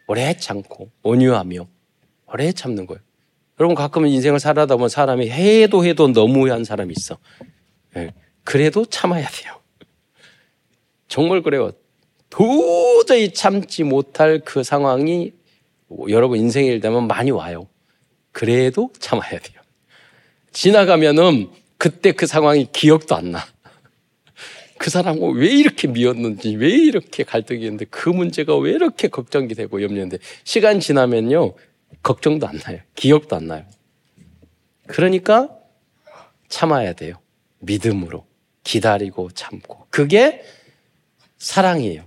오래 0.08 0.36
참고 0.36 0.90
온유하며 1.02 1.66
오래 2.32 2.52
참는 2.52 2.86
거예요. 2.86 3.00
여러분 3.60 3.74
가끔은 3.74 4.08
인생을 4.08 4.40
살아다 4.40 4.76
보면 4.76 4.88
사람이 4.88 5.30
해도 5.30 5.84
해도 5.84 6.08
너무한 6.08 6.64
사람이 6.64 6.92
있어. 6.96 7.18
네. 7.94 8.12
그래도 8.44 8.84
참아야 8.84 9.28
돼요. 9.28 9.60
정말 11.08 11.42
그래요. 11.42 11.72
도저히 12.30 13.32
참지 13.32 13.82
못할 13.82 14.40
그 14.44 14.62
상황이 14.62 15.32
여러분 16.08 16.38
인생에 16.38 16.66
일되면 16.66 17.06
많이 17.06 17.30
와요. 17.30 17.68
그래도 18.32 18.92
참아야 18.98 19.38
돼요. 19.38 19.60
지나가면은 20.52 21.50
그때 21.78 22.12
그 22.12 22.26
상황이 22.26 22.68
기억도 22.70 23.14
안 23.14 23.32
나. 23.32 23.46
그 24.78 24.90
사람은 24.90 25.34
왜 25.34 25.48
이렇게 25.48 25.88
미웠는지, 25.88 26.54
왜 26.56 26.68
이렇게 26.68 27.24
갈등이 27.24 27.62
있는데, 27.62 27.84
그 27.86 28.08
문제가 28.08 28.56
왜 28.56 28.72
이렇게 28.72 29.08
걱정이 29.08 29.48
되고 29.54 29.82
염려인데, 29.82 30.18
시간 30.44 30.80
지나면요, 30.80 31.54
걱정도 32.02 32.46
안 32.46 32.58
나요. 32.58 32.80
기억도 32.94 33.36
안 33.36 33.46
나요. 33.46 33.64
그러니까 34.86 35.50
참아야 36.48 36.92
돼요. 36.92 37.14
믿음으로. 37.60 38.27
기다리고 38.68 39.30
참고. 39.30 39.86
그게 39.88 40.42
사랑이에요. 41.38 42.02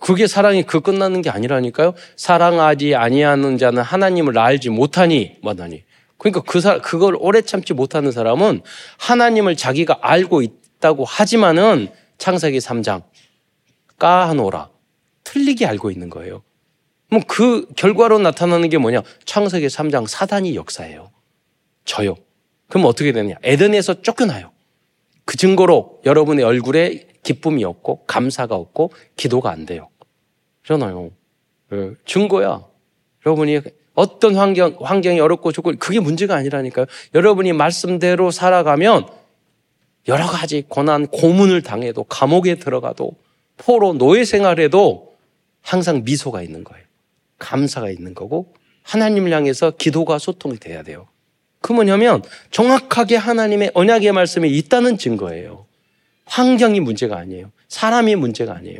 그게 0.00 0.26
사랑이 0.26 0.64
그 0.64 0.80
끝나는 0.80 1.22
게 1.22 1.30
아니라니까요. 1.30 1.94
사랑하지 2.16 2.94
아니하는 2.94 3.56
자는 3.56 3.82
하나님을 3.82 4.38
알지 4.38 4.68
못하니 4.68 5.38
뭐하니. 5.40 5.82
그러니까 6.18 6.42
그 6.42 6.60
사, 6.60 6.78
그걸 6.82 7.16
오래 7.18 7.40
참지 7.40 7.72
못하는 7.72 8.12
사람은 8.12 8.60
하나님을 8.98 9.56
자기가 9.56 10.00
알고 10.02 10.42
있다고 10.42 11.06
하지만은 11.06 11.88
창세기 12.18 12.58
3장 12.58 13.02
까하노라 13.98 14.68
틀리게 15.24 15.64
알고 15.64 15.90
있는 15.90 16.10
거예요. 16.10 16.42
뭐그 17.08 17.68
결과로 17.76 18.18
나타나는 18.18 18.68
게 18.68 18.76
뭐냐? 18.76 19.00
창세기 19.24 19.68
3장 19.68 20.06
사단이 20.06 20.54
역사예요. 20.54 21.10
저요. 21.86 22.16
그럼 22.68 22.84
어떻게 22.84 23.12
되느냐? 23.12 23.36
에덴에서 23.42 24.02
쫓겨나요. 24.02 24.55
그 25.26 25.36
증거로 25.36 26.00
여러분의 26.06 26.44
얼굴에 26.44 27.08
기쁨이 27.22 27.64
없고 27.64 28.04
감사가 28.06 28.54
없고 28.54 28.92
기도가 29.16 29.50
안 29.50 29.66
돼요. 29.66 29.88
그러나요? 30.64 31.10
네. 31.70 31.90
증거야. 32.06 32.64
여러분이 33.26 33.60
어떤 33.94 34.36
환경, 34.36 34.76
환경이 34.80 35.18
어렵고 35.20 35.52
좋고 35.52 35.74
그게 35.78 36.00
문제가 36.00 36.36
아니라니까요. 36.36 36.86
여러분이 37.14 37.52
말씀대로 37.52 38.30
살아가면 38.30 39.08
여러 40.06 40.26
가지 40.26 40.62
고난, 40.68 41.08
고문을 41.08 41.62
당해도 41.62 42.04
감옥에 42.04 42.54
들어가도 42.54 43.12
포로 43.56 43.94
노예 43.94 44.24
생활에도 44.24 45.16
항상 45.60 46.04
미소가 46.04 46.42
있는 46.42 46.62
거예요. 46.62 46.84
감사가 47.38 47.90
있는 47.90 48.14
거고 48.14 48.54
하나님을 48.84 49.32
향해서 49.32 49.72
기도가 49.72 50.18
소통이 50.18 50.58
돼야 50.58 50.84
돼요. 50.84 51.08
그 51.66 51.72
뭐냐면 51.72 52.22
정확하게 52.52 53.16
하나님의 53.16 53.72
언약의 53.74 54.12
말씀이 54.12 54.48
있다는 54.48 54.98
증거예요. 54.98 55.66
환경이 56.24 56.78
문제가 56.78 57.16
아니에요. 57.16 57.50
사람이 57.66 58.14
문제가 58.14 58.54
아니에요. 58.54 58.78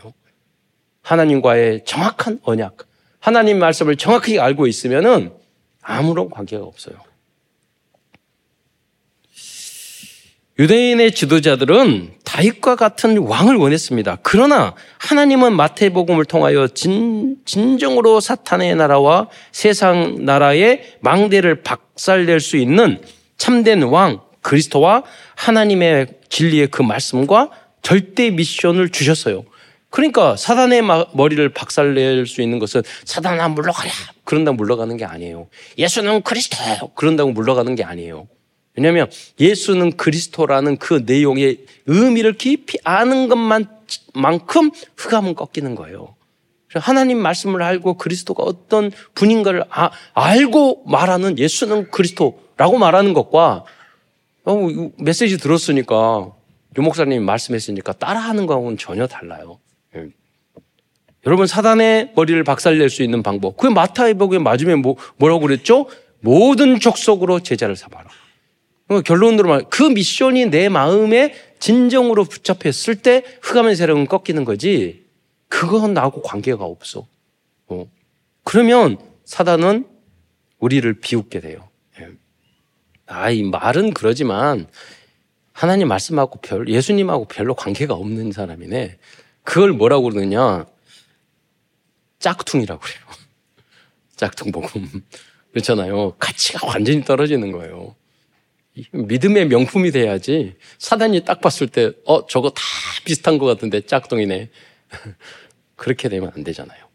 하나님과의 1.02 1.84
정확한 1.84 2.38
언약, 2.44 2.86
하나님 3.18 3.58
말씀을 3.58 3.96
정확하게 3.96 4.38
알고 4.38 4.68
있으면은 4.68 5.32
아무런 5.82 6.30
관계가 6.30 6.64
없어요. 6.64 6.94
유대인의 10.58 11.12
지도자들은 11.12 12.14
다윗과 12.24 12.76
같은 12.76 13.18
왕을 13.18 13.56
원했습니다. 13.56 14.18
그러나 14.22 14.74
하나님은 14.98 15.54
마태복음을 15.54 16.24
통하여 16.24 16.66
진, 16.68 17.36
진정으로 17.44 18.20
사탄의 18.20 18.74
나라와 18.76 19.28
세상 19.52 20.24
나라의 20.24 20.96
망대를 21.00 21.62
박살낼 21.62 22.40
수 22.40 22.56
있는 22.56 23.02
참된 23.36 23.82
왕 23.82 24.20
그리스도와 24.40 25.02
하나님의 25.34 26.06
진리의 26.30 26.68
그 26.68 26.80
말씀과 26.80 27.50
절대 27.82 28.30
미션을 28.30 28.88
주셨어요. 28.88 29.44
그러니까 29.90 30.36
사단의 30.36 30.82
머리를 31.12 31.46
박살낼 31.50 32.26
수 32.26 32.40
있는 32.40 32.58
것은 32.58 32.82
사단아 33.04 33.48
물러가라 33.50 33.90
그런다고 34.24 34.56
물러가는 34.56 34.96
게 34.96 35.04
아니에요. 35.04 35.48
예수는 35.76 36.22
그리스도 36.22 36.56
그런다고 36.94 37.30
물러가는 37.32 37.74
게 37.74 37.84
아니에요. 37.84 38.26
왜냐하면 38.76 39.10
예수는 39.40 39.96
그리스도라는 39.96 40.76
그 40.76 41.02
내용의 41.06 41.64
의미를 41.86 42.34
깊이 42.34 42.78
아는 42.84 43.28
것만큼 43.28 44.70
흑암은 44.96 45.34
꺾이는 45.34 45.74
거예요. 45.74 46.14
하나님 46.74 47.18
말씀을 47.18 47.62
알고 47.62 47.94
그리스도가 47.94 48.42
어떤 48.42 48.90
분인가를 49.14 49.64
아, 49.70 49.90
알고 50.14 50.84
말하는 50.86 51.38
예수는 51.38 51.90
그리스도라고 51.90 52.78
말하는 52.78 53.14
것과 53.14 53.64
어, 54.44 54.56
메시지 54.98 55.38
들었으니까 55.38 56.32
유 56.78 56.82
목사님이 56.82 57.20
말씀했으니까 57.20 57.94
따라하는 57.94 58.46
거하고는 58.46 58.76
전혀 58.76 59.06
달라요. 59.06 59.58
예. 59.96 60.08
여러분 61.26 61.46
사단의 61.46 62.12
머리를 62.14 62.44
박살낼 62.44 62.90
수 62.90 63.02
있는 63.02 63.22
방법. 63.22 63.56
그게 63.56 63.72
마타이복에 63.72 64.38
맞으면 64.38 64.82
뭐, 64.82 64.96
뭐라고 65.16 65.40
그랬죠? 65.40 65.88
모든 66.20 66.78
족속으로 66.78 67.40
제자를 67.40 67.74
삼아라. 67.76 68.08
결론으로 68.88 69.48
말, 69.48 69.64
그 69.68 69.82
미션이 69.82 70.46
내 70.46 70.68
마음에 70.68 71.34
진정으로 71.58 72.24
붙잡혔을 72.24 72.96
때 72.96 73.24
흑암의 73.42 73.76
세력은 73.76 74.06
꺾이는 74.06 74.44
거지. 74.44 75.04
그건 75.48 75.94
나하고 75.94 76.22
관계가 76.22 76.64
없어. 76.64 77.06
어. 77.66 77.86
그러면 78.44 78.98
사단은 79.24 79.86
우리를 80.58 81.00
비웃게 81.00 81.40
돼요. 81.40 81.68
예. 82.00 82.10
아, 83.06 83.30
이 83.30 83.42
말은 83.42 83.92
그러지만 83.92 84.68
하나님 85.52 85.88
말씀하고 85.88 86.40
별, 86.40 86.68
예수님하고 86.68 87.26
별로 87.26 87.54
관계가 87.54 87.94
없는 87.94 88.32
사람이네. 88.32 88.98
그걸 89.42 89.72
뭐라고 89.72 90.10
그러느냐. 90.10 90.66
짝퉁이라고 92.18 92.80
그래요. 92.80 93.00
짝퉁 94.16 94.52
복음. 94.52 95.02
그렇잖아요. 95.50 96.12
가치가 96.18 96.66
완전히 96.66 97.02
떨어지는 97.02 97.52
거예요. 97.52 97.94
믿음의 98.92 99.48
명품이 99.48 99.90
돼야지 99.90 100.54
사단이 100.78 101.24
딱 101.24 101.40
봤을 101.40 101.66
때, 101.66 101.92
어, 102.04 102.26
저거 102.26 102.50
다 102.50 102.62
비슷한 103.04 103.38
것 103.38 103.46
같은데 103.46 103.80
짝퉁이네. 103.80 104.50
그렇게 105.76 106.08
되면 106.08 106.30
안 106.34 106.44
되잖아요. 106.44 106.86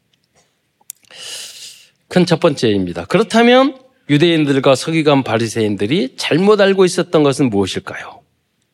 큰 2.07 2.25
첫 2.25 2.39
번째입니다. 2.39 3.05
그렇다면 3.05 3.79
유대인들과 4.09 4.75
서기관 4.75 5.23
바리새인들이 5.23 6.15
잘못 6.17 6.59
알고 6.59 6.83
있었던 6.83 7.23
것은 7.23 7.49
무엇일까요? 7.49 8.21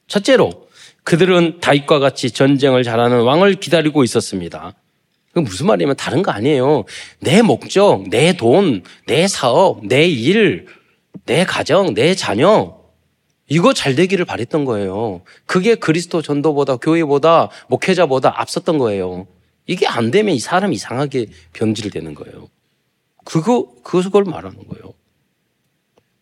첫째로 0.07 0.67
그들은 1.03 1.59
다윗과 1.59 1.99
같이 1.99 2.31
전쟁을 2.31 2.83
잘하는 2.83 3.21
왕을 3.21 3.55
기다리고 3.55 4.03
있었습니다. 4.03 4.73
그 5.33 5.39
무슨 5.39 5.67
말이냐면 5.67 5.95
다른 5.95 6.23
거 6.23 6.31
아니에요. 6.31 6.85
내 7.19 7.43
목적, 7.43 8.09
내 8.09 8.35
돈, 8.35 8.83
내 9.05 9.27
사업, 9.27 9.85
내 9.85 10.07
일, 10.07 10.65
내 11.25 11.45
가정, 11.45 11.93
내 11.93 12.15
자녀 12.15 12.76
이거 13.49 13.73
잘 13.73 13.95
되기를 13.95 14.25
바랬던 14.25 14.65
거예요. 14.65 15.21
그게 15.45 15.75
그리스도 15.75 16.21
전도보다 16.21 16.77
교회보다 16.77 17.49
목회자보다 17.69 18.41
앞섰던 18.41 18.77
거예요. 18.77 19.27
이게 19.65 19.87
안 19.87 20.11
되면 20.11 20.35
이 20.35 20.39
사람 20.39 20.73
이상하게 20.73 21.27
변질되는 21.53 22.13
거예요. 22.13 22.49
그거 23.23 23.73
그걸 23.83 24.23
말하는 24.23 24.57
거예요. 24.67 24.93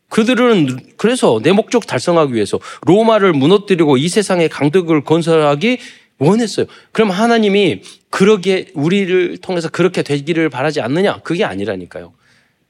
그들은 0.10 0.94
그래서 0.98 1.40
내 1.44 1.52
목적 1.52 1.86
달성하기 1.88 2.34
위해서 2.34 2.60
로마를 2.82 3.34
무너뜨리고 3.34 3.98
이 3.98 4.08
세상의 4.08 4.50
강덕을 4.50 5.04
건설하기 5.04 5.80
원했어요. 6.20 6.68
그럼 6.92 7.12
하나님이 7.12 7.82
그러게 8.10 8.68
우리를 8.76 9.38
통해서 9.40 9.68
그렇게 9.70 10.04
되기를 10.04 10.50
바라지 10.50 10.80
않느냐? 10.80 11.20
그게 11.24 11.44
아니라니까요. 11.44 12.14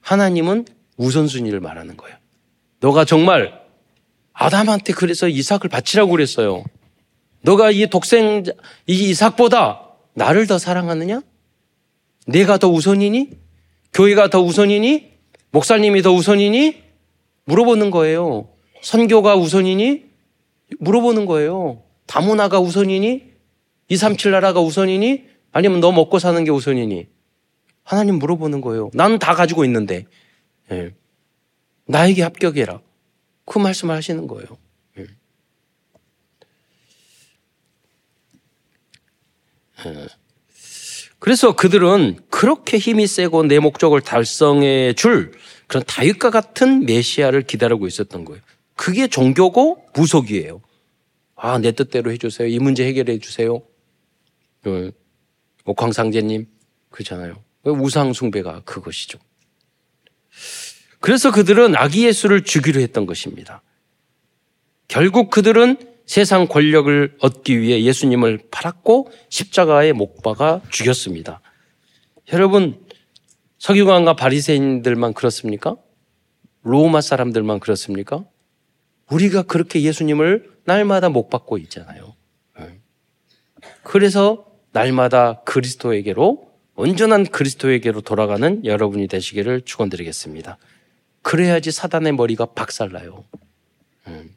하나님은 0.02 0.66
우선순위를 0.98 1.60
말하는 1.60 1.98
거예요. 1.98 2.18
너가 2.80 3.06
정말 3.06 3.65
아담한테 4.36 4.94
그래서 4.94 5.28
이삭을 5.28 5.70
바치라고 5.72 6.12
그랬어요. 6.12 6.64
너가 7.42 7.72
이 7.72 7.88
독생, 7.88 8.44
이 8.86 9.10
이삭보다 9.10 9.82
나를 10.14 10.46
더 10.46 10.60
사랑하느냐? 10.60 11.22
내가 12.28 12.58
더 12.58 12.68
우선이니? 12.68 13.30
교회가 13.94 14.30
더 14.30 14.42
우선이니? 14.42 15.14
목사님이 15.52 16.02
더 16.02 16.12
우선이니? 16.12 16.84
물어보는 17.46 17.92
거예요. 17.92 18.50
선교가 18.82 19.36
우선이니? 19.38 20.06
물어보는 20.80 21.26
거예요. 21.28 21.84
다문화가 22.08 22.60
우선이니? 22.60 23.24
237 23.88 24.32
나라가 24.32 24.60
우선이니? 24.60 25.24
아니면 25.52 25.80
너 25.80 25.92
먹고 25.92 26.20
사는 26.20 26.44
게 26.44 26.52
우선이니? 26.52 27.08
하나님 27.84 28.16
물어보는 28.16 28.62
거예요. 28.62 28.90
나는 28.94 29.18
다 29.18 29.34
가지고 29.34 29.64
있는데. 29.64 30.06
네. 30.70 30.92
나에게 31.88 32.24
합격해라. 32.24 32.82
그 33.46 33.60
말씀을 33.60 33.96
하시는 33.96 34.28
거예요. 34.28 34.48
예. 34.98 35.06
예. 39.86 40.08
그래서 41.20 41.56
그들은 41.56 42.20
그렇게 42.30 42.78
힘이 42.78 43.08
세고 43.08 43.44
내 43.44 43.60
목적을 43.60 44.02
달성해 44.02 44.94
줄 44.94 45.32
그런 45.68 45.84
다윗과 45.86 46.30
같은 46.30 46.86
메시아를 46.86 47.44
기다리고 47.44 47.88
있었던 47.88 48.26
거예요. 48.26 48.42
그게 48.76 49.08
종교고 49.08 49.88
무속이에요. 49.96 50.62
아, 51.36 51.58
내 51.58 51.72
뜻대로 51.72 52.12
해주세요. 52.12 52.48
이 52.48 52.60
문제 52.60 52.86
해결해 52.86 53.20
주세요. 53.20 53.62
그 54.62 54.92
옥황상제님, 55.66 56.48
그렇잖아요. 56.90 57.44
우상숭배가 57.64 58.62
그것이죠. 58.64 59.20
그래서 61.06 61.32
그들은 61.32 61.76
아기 61.76 62.08
예수를 62.08 62.44
주기로 62.44 62.82
했던 62.82 63.06
것입니다. 63.06 63.62
결국 64.88 65.30
그들은 65.30 65.78
세상 66.08 66.48
권력을 66.48 67.18
얻기 67.20 67.62
위해 67.62 67.84
예수님을 67.84 68.40
팔았고 68.50 69.12
십자가에 69.30 69.94
못 69.94 70.24
박아 70.24 70.62
죽였습니다. 70.72 71.42
여러분 72.34 72.84
서기관과 73.60 74.16
바리새인들만 74.16 75.14
그렇습니까? 75.14 75.76
로마 76.64 77.02
사람들만 77.02 77.60
그렇습니까? 77.60 78.26
우리가 79.12 79.44
그렇게 79.44 79.84
예수님을 79.84 80.56
날마다 80.64 81.10
못 81.10 81.30
박고 81.30 81.60
있잖아요. 81.60 82.16
그래서 83.84 84.48
날마다 84.72 85.42
그리스도에게로 85.46 86.50
온전한 86.76 87.28
그리스도에게로 87.28 88.02
돌아가는 88.02 88.66
여러분이 88.66 89.08
되시기를 89.08 89.62
축원드리겠습니다. 89.66 90.58
그래야지 91.26 91.72
사단의 91.72 92.14
머리가 92.14 92.46
박살나요. 92.46 93.26
음. 94.06 94.36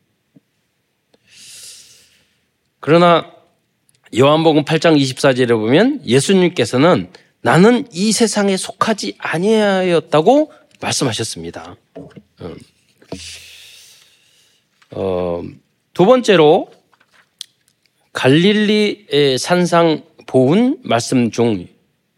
그러나 2.81 3.31
요한복음 4.17 4.65
8장 4.65 4.99
24절에 4.99 5.51
보면 5.51 6.01
예수님께서는 6.07 7.13
나는 7.43 7.87
이 7.93 8.11
세상에 8.13 8.57
속하지 8.57 9.17
아니하였다고 9.19 10.51
말씀하셨습니다. 10.81 11.77
음. 12.41 12.57
어, 14.93 15.43
두 15.93 16.07
번째로 16.07 16.73
갈릴리 18.15 19.37
산상 19.39 20.05
보훈 20.27 20.79
말씀 20.85 21.31
중 21.31 21.69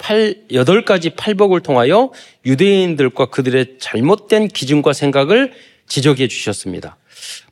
팔, 0.00 0.34
여덟 0.52 0.84
가지 0.84 1.10
팔복을 1.10 1.60
통하여 1.60 2.10
유대인들과 2.44 3.26
그들의 3.26 3.76
잘못된 3.78 4.48
기준과 4.48 4.92
생각을 4.92 5.52
지적해 5.86 6.26
주셨습니다. 6.26 6.96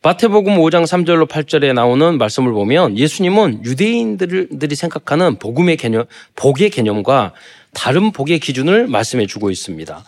마태복음 0.02 0.56
5장 0.56 0.84
3절로 0.84 1.28
8절에 1.28 1.74
나오는 1.74 2.16
말씀을 2.16 2.52
보면 2.52 2.96
예수님은 2.96 3.64
유대인들이 3.64 4.74
생각하는 4.74 5.38
복음의 5.38 5.76
개념, 5.76 6.06
복의 6.36 6.70
개념과 6.70 7.34
다른 7.74 8.12
복의 8.12 8.40
기준을 8.40 8.86
말씀해 8.86 9.26
주고 9.26 9.50
있습니다. 9.50 10.04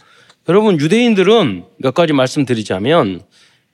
여러분, 0.49 0.81
유대인들은 0.81 1.65
몇 1.77 1.93
가지 1.95 2.13
말씀드리자면 2.15 3.23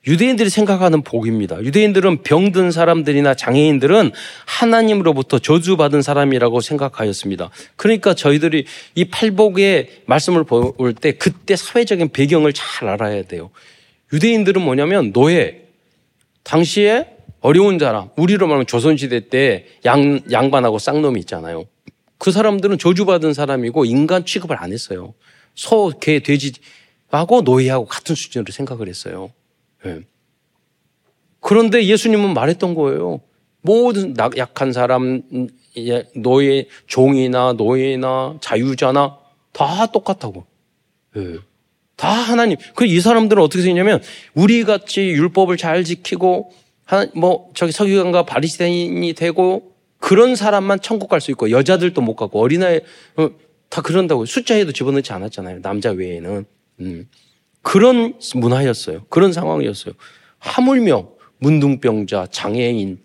유대인들이 0.07 0.49
생각하는 0.49 1.01
복입니다. 1.01 1.61
유대인들은 1.61 2.23
병든 2.23 2.71
사람들이나 2.71 3.33
장애인들은 3.35 4.11
하나님으로부터 4.45 5.37
저주받은 5.39 6.01
사람이라고 6.01 6.61
생각하였습니다. 6.61 7.49
그러니까 7.75 8.13
저희들이 8.13 8.65
이 8.95 9.05
팔복의 9.05 10.03
말씀을 10.05 10.45
볼 10.45 10.93
때 10.93 11.11
그때 11.11 11.55
사회적인 11.55 12.09
배경을 12.09 12.53
잘 12.53 12.87
알아야 12.87 13.23
돼요. 13.23 13.49
유대인들은 14.13 14.61
뭐냐면 14.61 15.11
노예, 15.11 15.63
당시에 16.43 17.07
어려운 17.41 17.77
사람, 17.77 18.09
우리로 18.15 18.47
말하면 18.47 18.65
조선시대 18.65 19.27
때 19.29 19.65
양, 19.85 20.21
양반하고 20.31 20.79
쌍놈이 20.79 21.19
있잖아요. 21.21 21.65
그 22.17 22.31
사람들은 22.31 22.77
저주받은 22.77 23.33
사람이고 23.33 23.85
인간 23.85 24.25
취급을 24.25 24.57
안 24.57 24.71
했어요. 24.71 25.13
소, 25.53 25.91
개, 25.99 26.19
돼지 26.19 26.53
하고 27.11 27.41
노예하고 27.41 27.85
같은 27.85 28.15
수준으로 28.15 28.51
생각을 28.51 28.87
했어요. 28.87 29.31
네. 29.87 29.99
그런데 31.39 31.85
예수님은 31.85 32.33
말했던 32.33 32.75
거예요. 32.75 33.21
모든 33.61 34.15
약한 34.37 34.71
사람, 34.71 35.21
예, 35.77 36.03
노예, 36.15 36.67
종이나 36.87 37.53
노예나 37.53 38.37
자유자나 38.41 39.17
다 39.53 39.85
똑같다고. 39.87 40.45
네. 41.15 41.37
다 41.95 42.09
하나님. 42.09 42.57
그 42.75 42.85
이 42.85 42.99
사람들은 42.99 43.41
어떻게 43.41 43.63
생겼냐면 43.63 44.01
우리 44.35 44.63
같이 44.63 45.01
율법을 45.01 45.57
잘 45.57 45.83
지키고 45.83 46.51
뭐 47.15 47.49
저기 47.55 47.71
서기관과 47.71 48.23
바리새인이 48.23 49.13
되고 49.13 49.73
그런 49.99 50.35
사람만 50.35 50.81
천국 50.81 51.09
갈 51.09 51.19
수 51.21 51.31
있고 51.31 51.49
여자들도 51.49 51.99
못 52.01 52.15
가고 52.15 52.39
어린아이 52.39 52.81
어, 53.17 53.29
다 53.69 53.81
그런다고 53.81 54.25
숫자에도 54.25 54.71
집어넣지 54.71 55.11
않았잖아요. 55.11 55.61
남자 55.61 55.91
외에는. 55.91 56.45
음. 56.81 57.09
그런 57.67 58.13
문화였어요. 58.33 59.03
그런 59.09 59.33
상황이었어요. 59.33 59.93
하물며 60.39 61.09
문둥병자, 61.39 62.27
장애인 62.31 62.97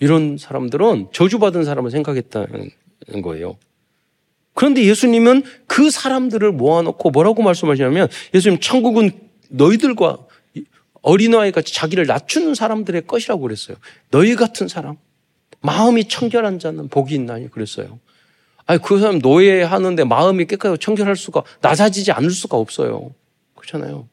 이런 0.00 0.36
사람들은 0.36 1.08
저주받은 1.14 1.64
사람을 1.64 1.90
생각했다는 1.90 2.72
거예요. 3.22 3.56
그런데 4.52 4.84
예수님은 4.84 5.44
그 5.66 5.90
사람들을 5.90 6.52
모아놓고 6.52 7.08
뭐라고 7.08 7.42
말씀하시냐면 7.42 8.08
예수님 8.34 8.60
천국은 8.60 9.12
너희들과 9.48 10.18
어린아이 11.00 11.50
같이 11.50 11.72
자기를 11.72 12.04
낮추는 12.04 12.54
사람들의 12.54 13.06
것이라고 13.06 13.40
그랬어요. 13.40 13.78
너희 14.10 14.36
같은 14.36 14.68
사람, 14.68 14.98
마음이 15.62 16.06
청결한 16.08 16.58
자는 16.58 16.88
복이 16.88 17.14
있나니 17.14 17.50
그랬어요. 17.50 17.98
아니 18.66 18.78
그 18.82 18.98
사람 18.98 19.20
노예하는데 19.20 20.04
마음이 20.04 20.44
깨끗하고 20.44 20.76
청결할 20.76 21.16
수가 21.16 21.44
낮아지지 21.62 22.12
않을 22.12 22.30
수가 22.30 22.58
없어요. 22.58 23.14
그렇잖아요. 23.66 24.08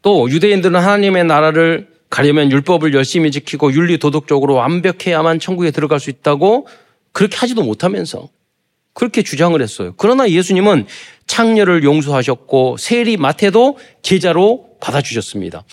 또 0.00 0.28
유대인들은 0.30 0.78
하나님의 0.78 1.24
나라를 1.24 1.88
가려면 2.10 2.50
율법을 2.50 2.94
열심히 2.94 3.30
지키고 3.30 3.72
윤리 3.72 3.98
도덕적으로 3.98 4.54
완벽해야만 4.54 5.38
천국에 5.38 5.70
들어갈 5.70 6.00
수 6.00 6.10
있다고 6.10 6.66
그렇게 7.12 7.36
하지도 7.36 7.62
못하면서 7.62 8.28
그렇게 8.94 9.22
주장을 9.22 9.60
했어요. 9.60 9.94
그러나 9.96 10.28
예수님은 10.28 10.86
창녀를 11.26 11.84
용서하셨고 11.84 12.76
세리 12.76 13.16
마태도 13.16 13.78
제자로 14.02 14.76
받아주셨습니다. 14.80 15.64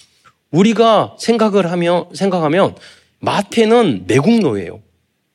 우리가 0.51 1.17
생각을 1.19 1.71
하면 1.71 2.05
생각하면 2.13 2.75
마태는 3.19 4.05
매국노예요. 4.07 4.81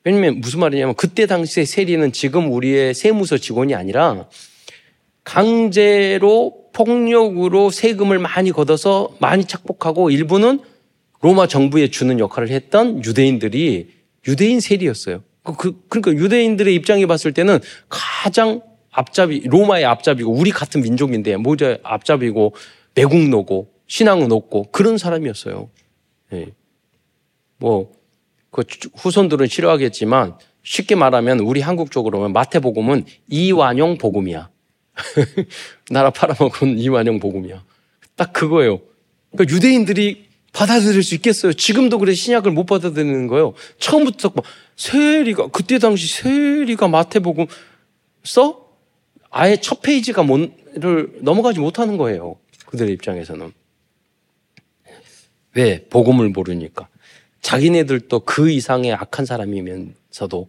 왜냐면 0.05 0.39
무슨 0.39 0.59
말이냐면 0.59 0.93
그때 0.95 1.25
당시에 1.25 1.65
세리는 1.65 2.11
지금 2.13 2.53
우리의 2.53 2.93
세무서 2.93 3.39
직원이 3.39 3.73
아니라 3.73 4.27
강제로 5.23 6.65
폭력으로 6.73 7.71
세금을 7.71 8.19
많이 8.19 8.51
걷어서 8.51 9.15
많이 9.19 9.45
착복하고 9.45 10.11
일부는 10.11 10.59
로마 11.21 11.47
정부에 11.47 11.89
주는 11.89 12.19
역할을 12.19 12.49
했던 12.49 13.03
유대인들이 13.03 13.89
유대인 14.27 14.59
세리였어요. 14.59 15.23
그, 15.43 15.55
그, 15.55 15.81
그러니까 15.89 16.23
유대인들의 16.23 16.73
입장에 16.75 17.07
봤을 17.07 17.33
때는 17.33 17.59
가장 17.89 18.61
앞잡이, 18.91 19.41
로마의 19.45 19.85
앞잡이고 19.85 20.31
우리 20.31 20.51
같은 20.51 20.81
민족인데 20.81 21.37
모자 21.37 21.77
앞잡이고 21.81 22.53
매국노고 22.93 23.71
신앙은 23.87 24.31
없고 24.31 24.71
그런 24.71 24.97
사람이었어요. 24.99 25.69
네. 26.31 26.47
뭐, 27.57 27.91
그 28.55 28.63
후손들은 28.95 29.47
싫어하겠지만 29.47 30.37
쉽게 30.63 30.95
말하면 30.95 31.41
우리 31.41 31.59
한국 31.59 31.91
쪽으로 31.91 32.21
면 32.21 32.31
마태복음은 32.31 33.03
이완용 33.27 33.97
복음이야. 33.97 34.49
나라 35.91 36.09
팔아먹은 36.09 36.79
이완용 36.79 37.19
복음이야. 37.19 37.65
딱 38.15 38.31
그거예요. 38.31 38.79
그러니까 39.33 39.53
유대인들이 39.53 40.29
받아들일 40.53 41.03
수 41.03 41.15
있겠어요? 41.15 41.51
지금도 41.51 41.99
그래 41.99 42.13
신약을 42.13 42.49
못 42.51 42.65
받아들이는 42.65 43.27
거예요. 43.27 43.55
처음부터 43.77 44.31
막 44.33 44.45
세리가 44.77 45.47
그때 45.47 45.77
당시 45.77 46.07
세리가 46.07 46.87
마태복음 46.87 47.47
써 48.23 48.69
아예 49.31 49.57
첫 49.57 49.81
페이지가 49.81 50.23
뭔를 50.23 51.09
넘어가지 51.19 51.59
못하는 51.59 51.97
거예요. 51.97 52.37
그들의 52.67 52.93
입장에서는 52.93 53.51
왜 55.55 55.83
복음을 55.89 56.29
모르니까 56.29 56.87
자기네들도 57.45 58.21
그 58.21 58.49
이상의 58.49 58.91
악한 58.93 59.27
사람이면서도 59.27 60.47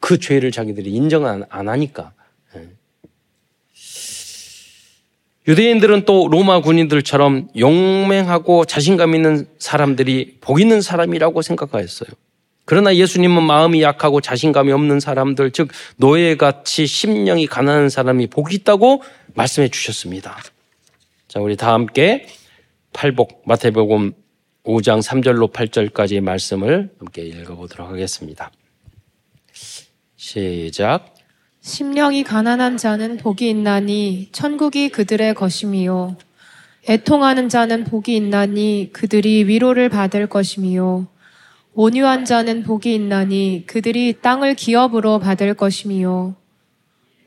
그 0.00 0.18
죄를 0.18 0.50
자기들이 0.50 0.90
인정 0.90 1.24
안, 1.24 1.44
안 1.48 1.68
하니까 1.68 2.12
유대인들은 5.46 6.04
또 6.04 6.26
로마 6.28 6.60
군인들처럼 6.60 7.48
용맹하고 7.56 8.64
자신감 8.64 9.14
있는 9.14 9.46
사람들이 9.60 10.38
복 10.40 10.60
있는 10.60 10.80
사람이라고 10.80 11.42
생각하였어요. 11.42 12.10
그러나 12.64 12.94
예수님은 12.96 13.44
마음이 13.44 13.80
약하고 13.82 14.20
자신감이 14.20 14.72
없는 14.72 14.98
사람들, 14.98 15.52
즉 15.52 15.68
노예같이 15.96 16.86
심령이 16.86 17.46
가난한 17.46 17.88
사람이 17.88 18.28
복이 18.28 18.56
있다고 18.56 19.02
말씀해 19.34 19.68
주셨습니다. 19.68 20.38
자, 21.28 21.40
우리 21.40 21.56
다 21.56 21.72
함께 21.72 22.26
팔복 22.92 23.42
마태복음 23.46 24.14
5장 24.64 25.02
3절로 25.02 25.52
8절까지의 25.52 26.20
말씀을 26.20 26.90
함께 26.98 27.22
읽어보도록 27.22 27.88
하겠습니다. 27.88 28.52
시작. 30.16 31.14
심령이 31.60 32.22
가난한 32.22 32.76
자는 32.76 33.16
복이 33.16 33.48
있나니 33.50 34.28
천국이 34.30 34.88
그들의 34.90 35.34
것임이요. 35.34 36.16
애통하는 36.88 37.48
자는 37.48 37.84
복이 37.84 38.14
있나니 38.14 38.90
그들이 38.92 39.46
위로를 39.48 39.88
받을 39.88 40.28
것임이요. 40.28 41.08
온유한 41.74 42.24
자는 42.24 42.62
복이 42.62 42.94
있나니 42.94 43.64
그들이 43.66 44.18
땅을 44.20 44.54
기업으로 44.54 45.18
받을 45.18 45.54
것임이요. 45.54 46.36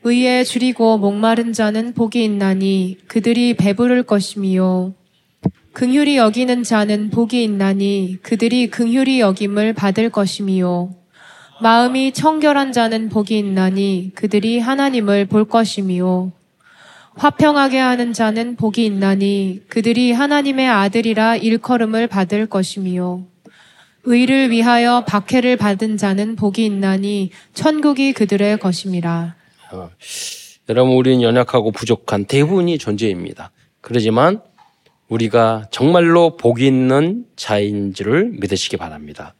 의에 0.04 0.44
줄이고 0.44 0.98
목마른 0.98 1.52
자는 1.52 1.92
복이 1.92 2.24
있나니 2.24 2.98
그들이 3.08 3.54
배부를 3.54 4.04
것임이요. 4.04 4.94
긍휼히 5.76 6.16
여기는 6.16 6.62
자는 6.62 7.10
복이 7.10 7.44
있나니 7.44 8.16
그들이 8.22 8.70
긍휼히 8.70 9.20
여김을 9.20 9.74
받을 9.74 10.08
것임이요. 10.08 10.94
마음이 11.60 12.12
청결한 12.12 12.72
자는 12.72 13.10
복이 13.10 13.36
있나니 13.36 14.12
그들이 14.14 14.58
하나님을 14.58 15.26
볼 15.26 15.44
것이미요. 15.44 16.32
화평하게 17.16 17.78
하는 17.78 18.14
자는 18.14 18.56
복이 18.56 18.86
있나니 18.86 19.64
그들이 19.68 20.12
하나님의 20.12 20.66
아들이라 20.66 21.36
일컬음을 21.36 22.06
받을 22.06 22.46
것이미요. 22.46 23.26
의를 24.04 24.50
위하여 24.50 25.04
박해를 25.06 25.58
받은 25.58 25.98
자는 25.98 26.36
복이 26.36 26.64
있나니 26.64 27.32
천국이 27.52 28.14
그들의 28.14 28.60
것임이라. 28.60 29.34
어, 29.72 29.90
여러분 30.70 30.94
우리는 30.96 31.20
연약하고 31.20 31.70
부족한 31.72 32.24
대부분이 32.24 32.78
존재입니다. 32.78 33.50
그러지만 33.82 34.40
우리가 35.08 35.66
정말로 35.70 36.36
복 36.36 36.60
있는 36.60 37.24
자인지를 37.36 38.32
믿으시기 38.40 38.76
바랍니다. 38.76 39.34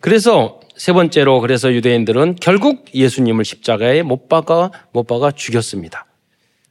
그래서 0.00 0.60
세 0.76 0.92
번째로 0.92 1.40
그래서 1.40 1.72
유대인들은 1.72 2.36
결국 2.40 2.86
예수님을 2.94 3.44
십자가에 3.44 4.02
못 4.02 4.28
박아 4.28 4.70
못 4.92 5.06
박아 5.06 5.32
죽였습니다. 5.32 6.06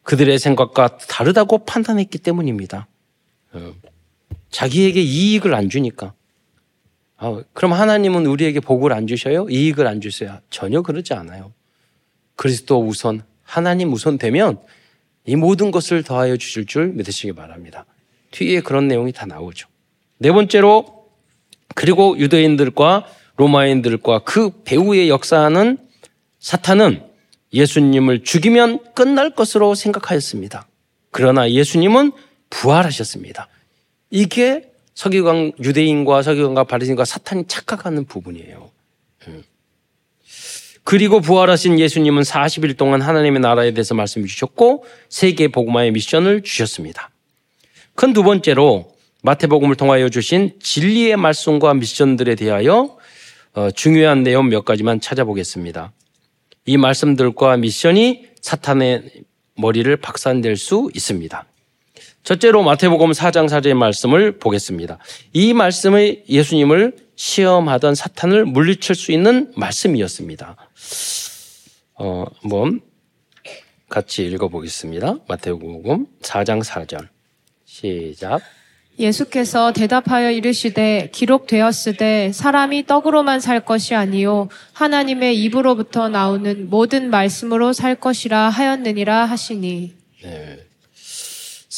그들의 0.03 0.39
생각과 0.39 0.97
다르다고 0.97 1.65
판단했기 1.65 2.17
때문입니다. 2.17 2.87
어, 3.53 3.73
자기에게 4.49 5.01
이익을 5.01 5.53
안 5.53 5.69
주니까 5.69 6.13
아, 7.17 7.43
그럼 7.53 7.73
하나님은 7.73 8.25
우리에게 8.25 8.61
복을 8.61 8.93
안 8.93 9.05
주셔요? 9.05 9.47
이익을 9.49 9.85
안 9.87 9.99
주세요? 9.99 10.39
전혀 10.49 10.81
그러지 10.81 11.13
않아요. 11.13 11.51
그리스도 12.35 12.81
우선, 12.81 13.23
하나님 13.43 13.91
우선 13.91 14.17
되면 14.17 14.57
이 15.29 15.35
모든 15.35 15.69
것을 15.69 16.01
더하여 16.01 16.37
주실 16.37 16.65
줄 16.65 16.87
믿으시기 16.87 17.33
바랍니다. 17.33 17.85
뒤에 18.31 18.61
그런 18.61 18.87
내용이 18.87 19.11
다 19.11 19.27
나오죠. 19.27 19.67
네 20.17 20.31
번째로, 20.31 21.05
그리고 21.75 22.17
유대인들과 22.17 23.05
로마인들과 23.35 24.19
그 24.23 24.63
배후의 24.63 25.09
역사는 25.09 25.77
사탄은 26.39 27.03
예수님을 27.53 28.23
죽이면 28.23 28.93
끝날 28.95 29.35
것으로 29.35 29.75
생각하였습니다. 29.75 30.67
그러나 31.11 31.49
예수님은 31.49 32.11
부활하셨습니다. 32.49 33.47
이게 34.09 34.71
서기관 34.95 35.53
유대인과 35.63 36.23
서기관과 36.23 36.63
바리새인과 36.65 37.05
사탄이 37.05 37.45
착각하는 37.47 38.05
부분이에요. 38.05 38.71
음. 39.27 39.43
그리고 40.89 41.21
부활하신 41.21 41.79
예수님은 41.79 42.23
40일 42.23 42.75
동안 42.75 43.01
하나님의 43.01 43.41
나라에 43.41 43.73
대해서 43.75 43.93
말씀 43.93 44.25
주셨고 44.25 44.85
세계 45.07 45.47
복음화의 45.47 45.91
미션을 45.91 46.41
주셨습니다. 46.41 47.11
큰 47.93 48.11
두 48.11 48.23
번째로 48.23 48.91
마태복음을 49.21 49.75
통하여 49.75 50.09
주신 50.09 50.53
진리의 50.59 51.15
말씀과 51.15 51.75
미션들에 51.75 52.33
대하여 52.33 52.97
어, 53.53 53.69
중요한 53.69 54.23
내용 54.23 54.49
몇 54.49 54.65
가지만 54.65 54.99
찾아보겠습니다. 54.99 55.91
이 56.65 56.77
말씀들과 56.77 57.57
미션이 57.57 58.25
사탄의 58.41 59.11
머리를 59.57 59.95
박산될 59.97 60.57
수 60.57 60.89
있습니다. 60.95 61.45
첫째로 62.23 62.63
마태복음 62.63 63.11
4장 63.11 63.47
4절의 63.47 63.73
말씀을 63.73 64.37
보겠습니다. 64.37 64.97
이 65.33 65.53
말씀의 65.53 66.25
예수님을 66.29 66.95
시험하던 67.15 67.95
사탄을 67.95 68.45
물리칠 68.45 68.95
수 68.95 69.11
있는 69.11 69.51
말씀이었습니다. 69.55 70.55
어, 71.95 72.25
한번 72.41 72.81
같이 73.89 74.25
읽어보겠습니다. 74.25 75.15
마태복음 75.27 76.05
4장 76.21 76.63
4절. 76.63 77.07
시작. 77.65 78.41
예수께서 78.99 79.71
대답하여 79.71 80.29
이르시되 80.29 81.09
기록되었으되 81.13 82.31
사람이 82.33 82.85
떡으로만 82.85 83.39
살 83.39 83.63
것이 83.63 83.95
아니요 83.95 84.49
하나님의 84.73 85.41
입으로부터 85.41 86.09
나오는 86.09 86.69
모든 86.69 87.09
말씀으로 87.09 87.71
살 87.71 87.95
것이라 87.95 88.49
하였느니라 88.49 89.25
하시니. 89.25 89.95
네. 90.23 90.68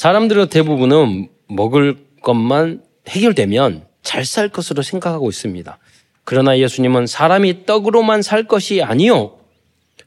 사람들의 0.02 0.48
대부분은 0.48 1.30
먹을 1.48 2.08
것만 2.24 2.82
해결되면 3.08 3.86
잘 4.02 4.26
살 4.26 4.50
것으로 4.50 4.82
생각하고 4.82 5.30
있습니다. 5.30 5.78
그러나 6.24 6.58
예수님은 6.58 7.06
사람이 7.06 7.68
떡으로만 7.68 8.24
살 8.24 8.48
것이 8.48 8.82
아니요. 8.82 9.38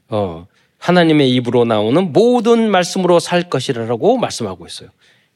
어, 0.09 0.47
하나님의 0.79 1.31
입으로 1.35 1.63
나오는 1.63 2.11
모든 2.11 2.69
말씀으로 2.71 3.21
살 3.21 3.49
것이라고 3.49 4.17
말씀하고 4.17 4.67
있어요. 4.67 4.89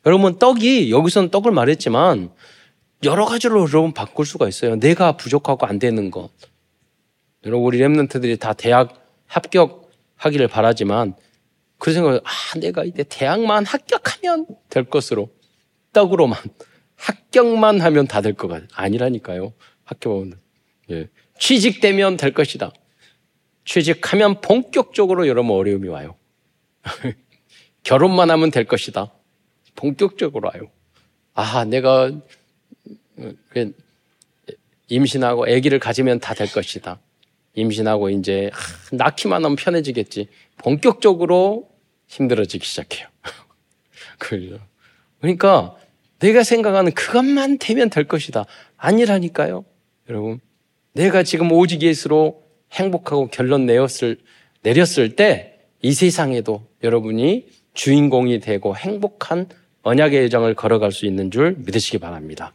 여러분 0.06 0.38
떡이 0.38 0.92
여기서는 0.92 1.30
떡을 1.30 1.54
말했지만 1.54 2.30
여러 3.06 3.24
가지로 3.24 3.62
여러분 3.62 3.94
바꿀 3.94 4.26
수가 4.26 4.50
있어요. 4.50 4.76
내가 4.76 5.14
부족하고 5.14 5.68
안 5.68 5.80
되는 5.80 6.12
것. 6.12 6.32
여러분 7.46 7.66
우리 7.66 7.80
랩런트들이 7.80 8.38
다 8.38 8.52
대학 8.52 9.06
합격하기를 9.28 10.50
바라지만 10.50 11.16
그 11.80 11.92
생각을 11.94 12.22
아 12.24 12.60
내가 12.60 12.84
이제 12.84 13.04
대학만 13.04 13.66
합격하면 13.66 14.46
될 14.70 14.84
것으로 14.86 15.30
떡으로만 15.94 16.38
합격만 16.96 17.82
하면 17.82 18.08
다 18.08 18.22
될 18.22 18.34
것 18.34 18.48
같아. 18.48 18.68
아니라니까요. 18.74 19.54
학교는 19.86 20.38
예. 20.92 21.08
취직되면 21.40 22.18
될 22.18 22.34
것이다. 22.34 22.72
취직하면 23.66 24.42
본격적으로 24.42 25.28
여러분 25.28 25.56
어려움이 25.56 25.88
와요. 25.88 26.16
결혼만 27.84 28.30
하면 28.32 28.52
될 28.52 28.66
것이다. 28.66 29.12
본격적으로 29.76 30.50
와요. 30.54 30.70
아, 31.34 31.64
내가 31.66 32.12
그 33.50 33.74
임신하고 34.90 35.46
아기를 35.46 35.80
가지면 35.80 36.20
다 36.20 36.34
될 36.34 36.52
것이다. 36.52 37.00
임신하고 37.60 38.10
이제 38.10 38.50
낳기만 38.92 39.44
하면 39.44 39.56
편해지겠지. 39.56 40.28
본격적으로 40.58 41.70
힘들어지기 42.08 42.66
시작해요. 42.66 43.08
그러니까 45.20 45.76
내가 46.20 46.44
생각하는 46.44 46.92
그것만 46.94 47.58
되면 47.60 47.90
될 47.90 48.06
것이다. 48.06 48.46
아니라니까요. 48.78 49.66
여러분. 50.10 50.40
내가 50.94 51.24
지금 51.24 51.52
오직 51.52 51.82
예수로 51.82 52.44
행복하고 52.72 53.28
결론 53.28 53.66
내었을, 53.66 54.18
내렸을 54.64 55.16
때 55.16 55.60
이 55.82 55.94
세상에도 55.94 56.66
여러분이 56.84 57.48
주인공이 57.74 58.40
되고 58.42 58.76
행복한 58.76 59.48
언약의 59.84 60.24
여정을 60.26 60.56
걸어갈 60.56 60.92
수 60.92 61.06
있는 61.06 61.32
줄 61.32 61.56
믿으시기 61.58 62.00
바랍니다. 62.00 62.54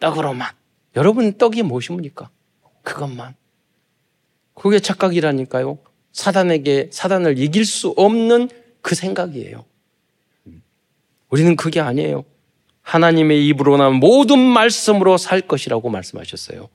떡으로만. 0.00 0.48
여러분 0.96 1.38
떡이 1.38 1.62
무엇입니까? 1.62 2.28
그것만. 2.82 3.34
그게 4.54 4.80
착각이라니까요. 4.80 5.78
사단에게 6.12 6.90
사단을 6.92 7.38
이길 7.38 7.64
수 7.64 7.88
없는 7.96 8.48
그 8.80 8.94
생각이에요. 8.94 9.64
우리는 11.30 11.56
그게 11.56 11.80
아니에요. 11.80 12.24
하나님의 12.82 13.46
입으로 13.46 13.76
나온 13.76 13.94
모든 13.94 14.38
말씀으로 14.38 15.16
살 15.16 15.40
것이라고 15.40 15.88
말씀하셨어요. 15.88 16.68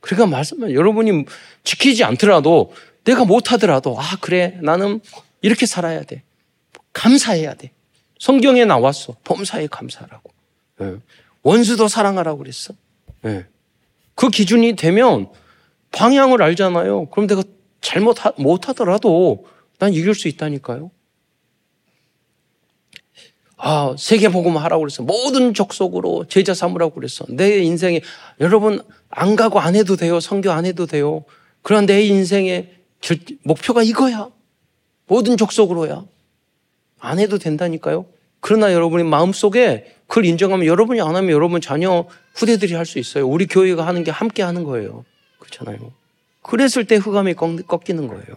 그러니까 0.00 0.26
말씀은 0.26 0.72
여러분이 0.72 1.24
지키지 1.62 2.04
않더라도 2.04 2.74
내가 3.04 3.24
못하더라도 3.24 3.98
아 3.98 4.16
그래 4.20 4.58
나는 4.60 5.00
이렇게 5.40 5.64
살아야 5.64 6.02
돼. 6.02 6.22
감사해야 6.92 7.54
돼. 7.54 7.70
성경에 8.18 8.64
나왔어. 8.64 9.16
범사에 9.24 9.68
감사라고. 9.68 10.32
예. 10.82 10.96
원수도 11.42 11.88
사랑하라고 11.88 12.38
그랬어. 12.38 12.74
예. 13.26 13.46
그 14.14 14.28
기준이 14.28 14.76
되면 14.76 15.28
방향을 15.96 16.42
알잖아요. 16.42 17.06
그럼 17.06 17.26
내가 17.26 17.42
잘못 17.80 18.16
못하더라도 18.36 19.46
난 19.78 19.92
이길 19.92 20.14
수 20.14 20.28
있다니까요. 20.28 20.90
아, 23.56 23.94
세계복음 23.98 24.56
하라고 24.58 24.82
그랬어. 24.82 25.02
모든 25.02 25.54
족속으로 25.54 26.26
제자 26.28 26.52
삼으라고 26.52 26.94
그랬어. 26.94 27.24
내 27.28 27.60
인생에, 27.60 28.02
여러분, 28.40 28.82
안 29.08 29.36
가고 29.36 29.60
안 29.60 29.74
해도 29.74 29.96
돼요. 29.96 30.20
성교 30.20 30.50
안 30.50 30.66
해도 30.66 30.86
돼요. 30.86 31.24
그러나 31.62 31.86
내 31.86 32.02
인생의 32.02 32.74
결, 33.00 33.18
목표가 33.42 33.82
이거야. 33.82 34.28
모든 35.06 35.36
족속으로야. 35.36 36.04
안 36.98 37.18
해도 37.18 37.38
된다니까요. 37.38 38.06
그러나 38.40 38.72
여러분이 38.72 39.04
마음속에 39.04 39.94
그걸 40.06 40.26
인정하면 40.26 40.66
여러분이 40.66 41.00
안 41.00 41.16
하면 41.16 41.30
여러분 41.30 41.60
자녀 41.62 42.06
후대들이 42.34 42.74
할 42.74 42.84
수 42.84 42.98
있어요. 42.98 43.26
우리 43.26 43.46
교회가 43.46 43.86
하는 43.86 44.04
게 44.04 44.10
함께 44.10 44.42
하는 44.42 44.64
거예요. 44.64 45.04
그렇잖아요. 45.38 45.92
그랬을 46.42 46.84
때 46.84 46.96
흑암이 46.96 47.34
꺾이는 47.34 48.08
거예요. 48.08 48.36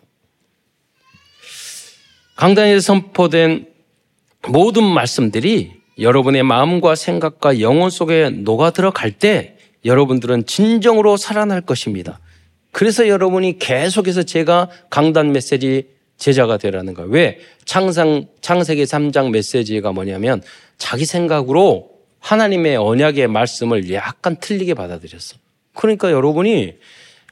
강단에서 2.36 2.80
선포된 2.80 3.68
모든 4.48 4.84
말씀들이 4.84 5.74
여러분의 6.00 6.44
마음과 6.44 6.96
생각과 6.96 7.60
영혼 7.60 7.90
속에 7.90 8.30
녹아 8.30 8.70
들어갈 8.70 9.12
때 9.12 9.58
여러분들은 9.84 10.46
진정으로 10.46 11.18
살아날 11.18 11.62
것입니다. 11.62 12.20
그래서 12.72 13.08
여러분이 13.08 13.58
계속해서 13.60 14.24
제가 14.24 14.70
강단 14.90 15.32
메시지 15.32 15.90
제자가 16.18 16.58
되라는 16.58 16.94
거예요. 16.94 17.10
왜? 17.10 17.40
창상, 17.66 18.28
창세기 18.42 18.84
3장 18.84 19.32
메시지가 19.32 19.92
뭐냐면 19.92 20.42
자기 20.78 21.06
생각으로 21.06 21.92
하나님의 22.20 22.78
언약의 22.78 23.28
말씀을 23.28 23.92
약간 23.94 24.36
틀리게 24.40 24.74
받아들였어. 24.74 25.38
그러니까 25.78 26.12
여러분이 26.12 26.76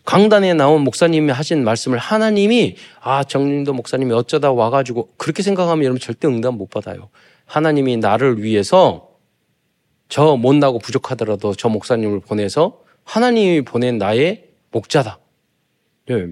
강단에 0.05 0.53
나온 0.53 0.81
목사님이 0.81 1.31
하신 1.31 1.63
말씀을 1.63 1.97
하나님이 1.97 2.75
아, 3.01 3.23
정림도 3.23 3.73
목사님이 3.73 4.13
어쩌다 4.13 4.51
와가지고 4.51 5.09
그렇게 5.17 5.41
생각하면 5.41 5.83
여러분 5.83 5.99
절대 5.99 6.27
응답 6.27 6.55
못 6.55 6.69
받아요. 6.69 7.09
하나님이 7.45 7.97
나를 7.97 8.41
위해서 8.41 9.09
저 10.07 10.37
못나고 10.37 10.77
부족하더라도 10.79 11.55
저 11.55 11.69
목사님을 11.69 12.19
보내서 12.19 12.81
하나님이 13.03 13.63
보낸 13.63 13.97
나의 13.97 14.45
목자다. 14.71 15.19
네. 16.07 16.27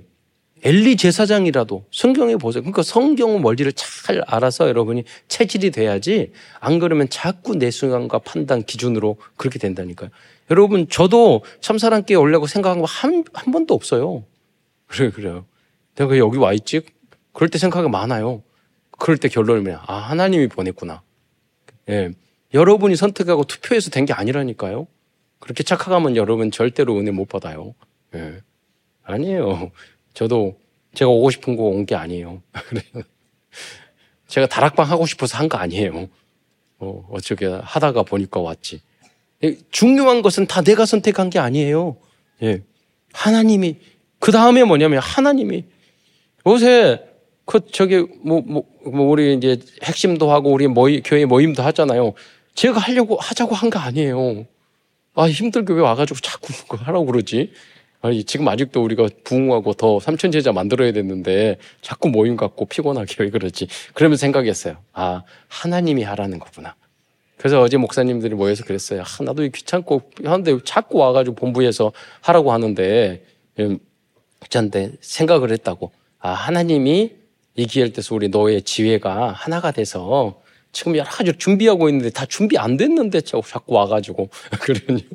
엘리 0.66 0.96
제사장이라도 0.96 1.86
성경에 1.92 2.38
보세요. 2.38 2.62
그러니까 2.62 2.84
성경 2.84 3.44
원리를 3.44 3.74
잘 3.74 4.24
알아서 4.28 4.68
여러분이 4.68 5.04
체질이 5.28 5.72
돼야지 5.72 6.32
안 6.60 6.80
그러면 6.80 7.10
자꾸 7.10 7.56
내 7.56 7.70
순간과 7.70 8.20
판단 8.20 8.64
기준으로 8.64 9.18
그렇게 9.36 9.60
된다니까요. 9.60 10.10
여러분 10.52 10.88
저도 10.90 11.44
참사랑교회 11.62 12.16
올려고 12.18 12.48
생각한 12.48 12.80
거 12.80 12.86
한 12.86 13.24
한 13.34 13.52
번도 13.52 13.74
없어요. 13.74 14.24
그래 14.88 15.10
그래요. 15.10 15.46
내가 15.96 16.18
여기 16.18 16.38
와 16.38 16.54
있지? 16.54 16.82
그럴 17.32 17.50
때 17.50 17.58
생각이 17.58 17.88
많아요. 17.90 18.44
그럴 19.00 19.18
때 19.18 19.28
결론을 19.30 19.78
아 19.88 19.94
하나님이 19.96 20.48
보냈구나. 20.48 21.02
예. 21.90 22.12
여러분이 22.54 22.96
선택하고 22.96 23.44
투표해서 23.46 23.90
된 23.90 24.06
게 24.06 24.14
아니라니까요. 24.14 24.88
그렇게 25.40 25.64
착각하면 25.64 26.16
여러분 26.16 26.52
절대로 26.52 26.98
은혜 26.98 27.12
못 27.12 27.28
받아요. 27.28 27.74
예. 28.16 28.42
아니에요. 29.04 29.72
저도 30.14 30.58
제가 30.94 31.10
오고 31.10 31.32
싶은 31.32 31.56
거 31.56 31.64
온 31.64 31.86
게 31.86 31.96
아니에요. 31.96 32.42
제가 34.28 34.48
다락방 34.48 34.90
하고 34.90 35.06
싶어서 35.06 35.38
한 35.38 35.50
거 35.50 35.58
아니에요. 35.58 36.08
어, 36.80 37.08
어쩌게 37.12 37.46
하다가 37.48 38.04
보니까 38.04 38.40
왔지. 38.40 38.82
예, 39.44 39.58
중요한 39.72 40.22
것은 40.22 40.48
다 40.48 40.62
내가 40.62 40.86
선택한 40.86 41.30
게 41.30 41.40
아니에요. 41.40 41.98
예. 42.44 42.62
하나님이, 43.14 43.78
그 44.20 44.32
다음에 44.32 44.64
뭐냐면 44.64 45.00
하나님이 45.00 45.66
요새 46.48 47.02
그 47.46 47.60
저기 47.72 48.06
뭐, 48.24 48.42
뭐, 48.46 48.64
뭐 48.86 49.10
우리 49.10 49.34
이제 49.34 49.58
핵심도 49.84 50.32
하고 50.32 50.52
우리 50.52 50.68
모임, 50.68 51.02
교회 51.04 51.26
모임도 51.26 51.62
하잖아요. 51.64 52.14
제가 52.56 52.80
하려고 52.80 53.18
하자고 53.18 53.54
한 53.56 53.70
거 53.70 53.80
아니에요. 53.80 54.46
아 55.16 55.28
힘들게 55.30 55.74
왜 55.74 55.82
와가지고 55.82 56.20
자꾸 56.22 56.48
하라고 56.78 57.06
그러지? 57.06 57.52
아니 58.02 58.24
지금 58.24 58.48
아직도 58.48 58.84
우리가 58.84 59.08
부흥하고 59.24 59.74
더 59.74 60.00
삼천 60.00 60.32
제자 60.32 60.52
만들어야 60.52 60.92
됐는데 60.92 61.58
자꾸 61.82 62.10
모임 62.10 62.36
갖고 62.36 62.66
피곤하게 62.66 63.16
왜 63.20 63.30
그러지? 63.30 63.68
그러면 63.94 64.18
생각했어요. 64.18 64.78
아 64.94 65.24
하나님이 65.50 66.04
하라는 66.04 66.40
거구나. 66.40 66.76
그래서 67.44 67.60
어제 67.60 67.76
목사님들이 67.76 68.36
모여서 68.36 68.64
그랬어요. 68.64 69.02
아, 69.02 69.22
나도 69.22 69.46
귀찮고 69.50 70.12
하는데 70.24 70.60
자꾸 70.64 71.00
와가지고 71.00 71.36
본부에서 71.36 71.92
하라고 72.22 72.54
하는데 72.54 73.22
음, 73.60 73.80
생각을 75.02 75.52
했다고. 75.52 75.92
아 76.20 76.30
하나님이 76.30 77.12
이 77.58 77.66
기회를 77.66 77.92
때서 77.92 78.16
우리 78.16 78.30
너의 78.30 78.62
지혜가 78.62 79.34
하나가 79.34 79.72
돼서 79.72 80.42
지금 80.72 80.96
여러 80.96 81.10
가지 81.10 81.34
준비하고 81.38 81.90
있는데 81.90 82.12
다 82.12 82.26
준비 82.26 82.58
안 82.58 82.78
됐는데 82.78 83.20
자꾸 83.20 83.74
와가지고 83.74 84.30
그러니 84.62 85.06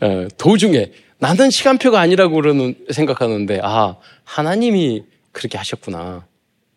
어, 0.00 0.26
도중에 0.36 0.90
나는 1.18 1.50
시간표가 1.50 2.00
아니라고 2.00 2.34
그러는 2.34 2.74
생각하는데 2.90 3.60
아 3.62 3.96
하나님이 4.24 5.04
그렇게 5.30 5.56
하셨구나. 5.56 6.26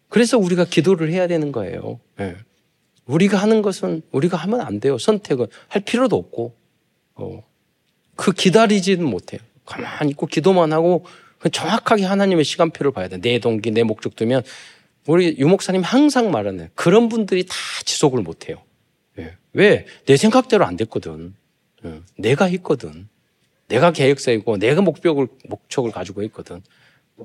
그래서 0.08 0.38
우리가 0.38 0.66
기도를 0.66 1.12
해야 1.12 1.26
되는 1.26 1.52
거예요. 1.52 2.00
네. 2.18 2.36
우리가 3.06 3.38
하는 3.38 3.62
것은 3.62 4.02
우리가 4.12 4.38
하면 4.38 4.62
안 4.62 4.80
돼요. 4.80 4.98
선택은 4.98 5.48
할 5.68 5.82
필요도 5.82 6.16
없고 6.16 6.56
어, 7.16 7.44
그 8.16 8.32
기다리지는 8.32 9.06
못해요. 9.06 9.42
가만히 9.66 10.12
있고 10.12 10.26
기도만 10.26 10.74
하고 10.74 11.06
정확하게 11.52 12.04
하나님의 12.06 12.44
시간표를 12.44 12.92
봐야 12.92 13.08
돼. 13.08 13.20
내 13.20 13.40
동기, 13.40 13.72
내 13.72 13.84
목적 13.84 14.16
두면 14.16 14.44
우리 15.08 15.36
유목사님 15.38 15.82
항상 15.82 16.32
말하는 16.32 16.70
그런 16.74 17.10
분들이 17.10 17.46
다 17.46 17.56
지속을 17.86 18.22
못 18.22 18.50
해요. 18.50 18.62
예. 19.20 19.36
왜? 19.54 19.86
내 20.06 20.18
생각대로 20.18 20.66
안 20.66 20.76
됐거든. 20.78 21.36
예. 21.86 22.02
내가 22.18 22.46
했거든. 22.46 23.08
내가 23.68 23.92
계획서이고 23.92 24.58
내가 24.58 24.82
목표를, 24.82 25.28
목적을 25.48 25.92
가지고 25.92 26.24
있거든. 26.24 26.62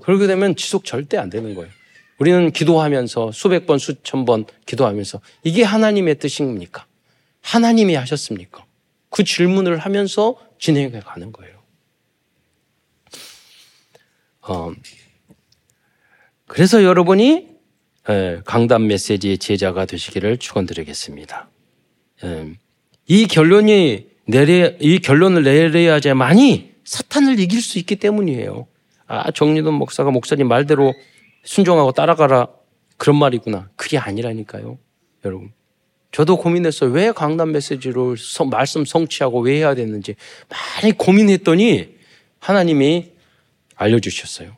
그렇게 0.02 0.26
되면 0.26 0.56
지속 0.56 0.84
절대 0.84 1.16
안 1.16 1.30
되는 1.30 1.54
거예요. 1.54 1.70
우리는 2.20 2.52
기도하면서 2.52 3.32
수백 3.32 3.66
번, 3.66 3.78
수천 3.78 4.26
번 4.26 4.44
기도하면서 4.66 5.22
이게 5.42 5.62
하나님의 5.62 6.18
뜻입니까? 6.18 6.84
하나님이 7.40 7.94
하셨습니까? 7.94 8.66
그 9.08 9.24
질문을 9.24 9.78
하면서 9.78 10.36
진행해 10.58 11.00
가는 11.00 11.32
거예요. 11.32 11.58
어, 14.42 14.72
그래서 16.46 16.84
여러분이 16.84 17.48
예, 18.10 18.40
강단 18.44 18.86
메시지의 18.86 19.38
제자가 19.38 19.86
되시기를 19.86 20.36
축원드리겠습니다. 20.38 21.48
예, 22.24 22.54
이 23.06 23.26
결론이 23.26 24.08
내려 24.26 24.72
이 24.78 24.98
결론을 24.98 25.42
내려야지만이 25.42 26.74
사탄을 26.84 27.40
이길 27.40 27.62
수 27.62 27.78
있기 27.78 27.96
때문이에요. 27.96 28.66
아 29.06 29.30
정리돈 29.30 29.74
목사가 29.74 30.10
목사님 30.10 30.48
말대로 30.48 30.94
순종하고 31.44 31.92
따라가라 31.92 32.48
그런 32.96 33.16
말이구나. 33.16 33.70
그게 33.76 33.98
아니라니까요, 33.98 34.78
여러분. 35.24 35.52
저도 36.12 36.36
고민했어요. 36.36 36.90
왜 36.90 37.12
강단 37.12 37.52
메시지로 37.52 38.16
말씀 38.50 38.84
성취하고 38.84 39.40
왜 39.40 39.56
해야 39.56 39.74
되는지 39.74 40.16
많이 40.48 40.92
고민했더니 40.92 41.94
하나님이 42.40 43.12
알려주셨어요. 43.76 44.56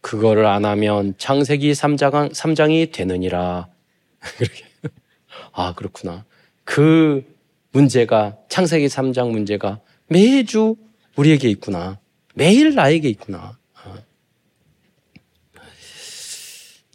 그거를 0.00 0.46
안 0.46 0.64
하면 0.64 1.14
창세기 1.18 1.72
3장, 1.72 2.32
3장이 2.32 2.92
되느니라. 2.92 3.68
아, 5.52 5.74
그렇구나. 5.74 6.24
그 6.64 7.24
문제가, 7.72 8.36
창세기 8.48 8.86
3장 8.86 9.30
문제가 9.30 9.80
매주 10.08 10.76
우리에게 11.16 11.48
있구나. 11.50 11.98
매일 12.34 12.74
나에게 12.74 13.08
있구나. 13.08 13.58
아. 13.74 13.98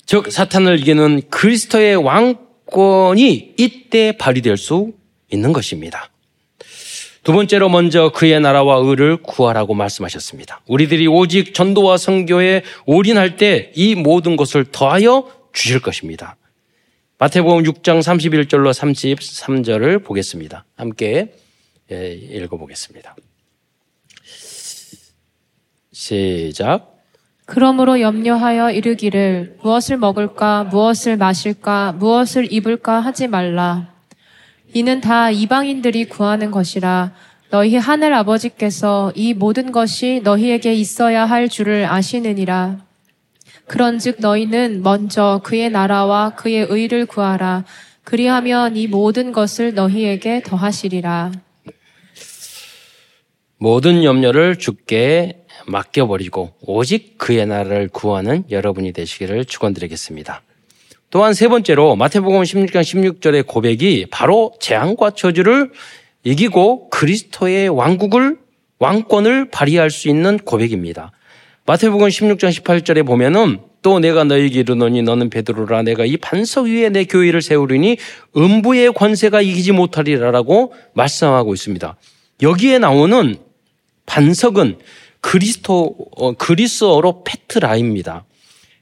즉, 0.07 0.31
사탄을 0.31 0.79
이기는 0.79 1.21
그리스도의 1.29 1.97
왕권이 1.97 3.55
이때 3.57 4.13
발휘될 4.17 4.57
수 4.57 4.93
있는 5.29 5.53
것입니다. 5.53 6.09
두 7.23 7.33
번째로 7.33 7.67
먼저 7.67 8.09
그의 8.13 8.39
나라와 8.39 8.77
의를 8.77 9.17
구하라고 9.17 9.73
말씀하셨습니다. 9.73 10.61
우리들이 10.65 11.07
오직 11.07 11.53
전도와 11.53 11.97
선교에 11.97 12.63
올인할 12.85 13.35
때 13.35 13.73
이 13.75 13.95
모든 13.95 14.37
것을 14.37 14.63
더하여 14.71 15.29
주실 15.51 15.81
것입니다. 15.81 16.37
마태복음 17.17 17.63
6장 17.63 17.99
31절로 17.99 18.71
33절을 18.71 20.05
보겠습니다. 20.05 20.63
함께 20.77 21.33
예, 21.91 22.13
읽어보겠습니다. 22.13 23.13
시작. 25.91 26.96
그러므로 27.47 28.01
염려하여 28.01 28.71
이르기를 28.71 29.55
무엇을 29.63 29.95
먹을까, 29.97 30.65
무엇을 30.65 31.15
마실까, 31.15 31.93
무엇을 31.93 32.51
입을까 32.51 32.99
하지 32.99 33.27
말라. 33.27 33.87
이는 34.73 34.99
다 34.99 35.31
이방인들이 35.31 36.09
구하는 36.09 36.51
것이라 36.51 37.13
너희 37.49 37.77
하늘 37.77 38.13
아버지께서 38.13 39.13
이 39.15 39.33
모든 39.33 39.71
것이 39.71 40.19
너희에게 40.25 40.73
있어야 40.73 41.25
할 41.25 41.47
줄을 41.47 41.85
아시느니라. 41.85 42.79
그런즉 43.67 44.17
너희는 44.19 44.83
먼저 44.83 45.39
그의 45.45 45.69
나라와 45.69 46.31
그의 46.31 46.67
의를 46.69 47.05
구하라. 47.05 47.63
그리하면 48.03 48.75
이 48.75 48.87
모든 48.87 49.31
것을 49.31 49.73
너희에게 49.73 50.43
더하시리라. 50.43 51.31
모든 53.57 54.03
염려를 54.03 54.57
주께 54.57 55.46
맡겨버리고 55.65 56.53
오직 56.61 57.17
그의 57.17 57.45
나라를 57.45 57.89
구하는 57.89 58.43
여러분이 58.49 58.93
되시기를 58.93 59.45
축원드리겠습니다. 59.45 60.41
또한 61.09 61.33
세 61.33 61.47
번째로 61.47 61.95
마태복음 61.95 62.41
16장 62.41 62.81
16절의 62.81 63.47
고백이 63.47 64.07
바로 64.11 64.53
재앙과 64.59 65.11
저주를 65.11 65.71
이기고 66.23 66.89
그리스도의 66.89 67.69
왕국을 67.69 68.37
왕권을 68.79 69.49
발휘할 69.49 69.89
수 69.89 70.09
있는 70.09 70.37
고백입니다. 70.37 71.11
마태복음 71.65 72.07
16장 72.07 72.51
18절에 72.51 73.05
보면은 73.05 73.59
또 73.81 73.99
내가 73.99 74.23
너에게 74.23 74.59
이르노니 74.59 75.01
너는 75.03 75.29
베드로라 75.29 75.83
내가 75.83 76.05
이 76.05 76.17
반석 76.17 76.65
위에 76.65 76.89
내 76.89 77.05
교회를 77.05 77.41
세우리니 77.41 77.97
음부의 78.35 78.93
권세가 78.93 79.41
이기지 79.41 79.71
못하리라라고 79.71 80.73
말씀하고 80.93 81.53
있습니다. 81.53 81.95
여기에 82.41 82.79
나오는 82.79 83.35
반석은 84.05 84.77
그리스도 85.21 85.95
어, 86.15 86.33
그리스어로 86.33 87.23
페트라입니다. 87.23 88.25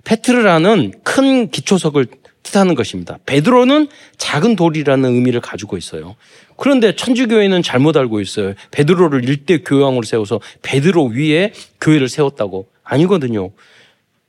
페트르라는 0.04 0.94
큰 1.04 1.50
기초석을 1.50 2.08
뜻하는 2.44 2.76
것입니다. 2.76 3.18
베드로는 3.26 3.88
작은 4.18 4.56
돌이라는 4.56 5.14
의미를 5.16 5.42
가지고 5.42 5.78
있어요. 5.78 6.16
그런데 6.58 6.96
천주교회는 6.96 7.64
잘못 7.64 7.98
알고 7.98 8.22
있어요. 8.22 8.54
베드로를 8.72 9.28
일대 9.28 9.60
교황으로 9.60 10.04
세워서 10.04 10.40
베드로 10.62 11.06
위에 11.08 11.54
교회를 11.82 12.08
세웠다고. 12.08 12.68
아니거든요. 12.84 13.52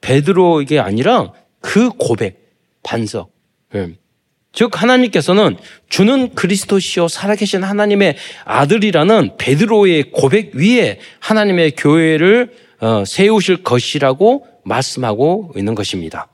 베드로 0.01 0.62
이게 0.62 0.81
아니라 0.81 1.33
그 1.61 1.90
고백, 1.90 2.53
반석. 2.83 3.31
예. 3.75 3.95
즉 4.57 4.83
하나님께서는 4.83 5.59
주는 5.90 6.35
그리스도시요 6.35 7.09
살아계신 7.09 7.63
하나님의 7.63 8.17
아들이라는 8.46 9.37
베드로의 9.37 10.11
고백 10.13 10.54
위에 10.54 10.98
하나님의 11.21 11.73
교회를 11.73 12.57
어, 12.81 13.04
세우실 13.07 13.63
것이라고 13.63 14.46
말씀하고 14.65 15.52
있는 15.57 15.75
것입니다. 15.75 16.29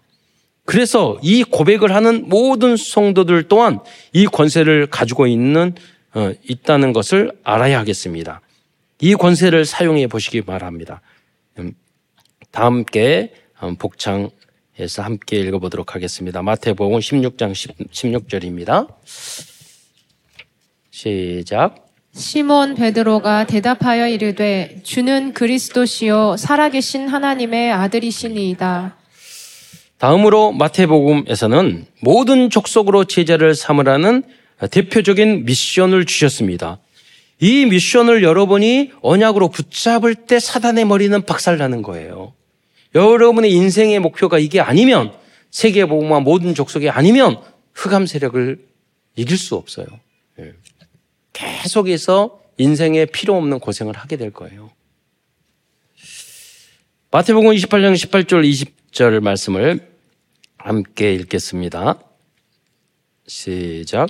그래서 0.64 1.18
이 1.20 1.43
고백을 1.43 1.93
하는 1.93 2.29
모든 2.29 2.77
성도들 2.77 3.49
또한 3.49 3.81
이 4.12 4.27
권세를 4.27 4.87
가지고 4.87 5.27
있는 5.27 5.75
어, 6.14 6.33
있다는 6.49 6.93
것을 6.93 7.33
알아야 7.43 7.81
하겠습니다. 7.81 8.41
이 9.01 9.16
권세를 9.16 9.64
사용해 9.64 10.07
보시기 10.07 10.43
바랍니다. 10.43 11.01
음, 11.59 11.73
다 12.53 12.66
함께 12.66 13.33
음, 13.64 13.75
복창 13.75 14.31
해서 14.79 15.03
함께 15.03 15.39
읽어보도록 15.41 15.95
하겠습니다. 15.95 16.43
마태복음 16.43 16.99
16장 16.99 17.53
16절입니다. 17.91 18.89
시작. 20.91 21.89
시몬 22.14 22.75
베드로가 22.75 23.47
대답하여 23.47 24.09
이르되 24.09 24.81
주는 24.83 25.33
그리스도시요 25.33 26.37
살아계신 26.37 27.09
하나님의 27.09 27.73
아들이시니이다. 27.73 28.97
다음으로 29.99 30.53
마태복음에서는 30.53 31.87
모든 32.01 32.51
족속으로 32.51 33.05
제자를 33.05 33.55
삼으라는 33.55 34.25
대표적인 34.70 35.45
미션을 35.45 36.07
주셨습니다. 36.07 36.79
이 37.41 37.66
미션을 37.66 38.23
여러분이 38.23 38.93
언약으로 39.01 39.49
붙잡을 39.49 40.14
때 40.14 40.41
사단의 40.41 40.85
머리는 40.87 41.23
박살나는 41.23 41.83
거예요. 41.83 42.35
여러분의 42.95 43.53
인생의 43.53 44.01
목표가 44.01 44.38
이게 44.38 44.61
아니면 44.61 45.12
세계 45.51 45.84
복음화 45.86 46.20
모든 46.20 46.55
족속이 46.55 46.90
아니면 46.90 47.40
흑암 47.74 48.07
세력을 48.07 48.66
이길 49.16 49.36
수 49.36 49.55
없어요. 49.55 49.86
예. 50.38 50.53
계속해서 51.32 52.40
인생에 52.59 53.07
필요 53.07 53.36
없는 53.36 53.61
고생을 53.61 53.97
하게 53.97 54.16
될 54.16 54.30
거예요. 54.30 54.70
마태복음 57.11 57.51
28장 57.51 57.95
18절 57.95 58.70
20절 58.90 59.20
말씀을 59.20 59.93
함께 60.57 61.14
읽겠습니다. 61.14 61.99
시작. 63.26 64.09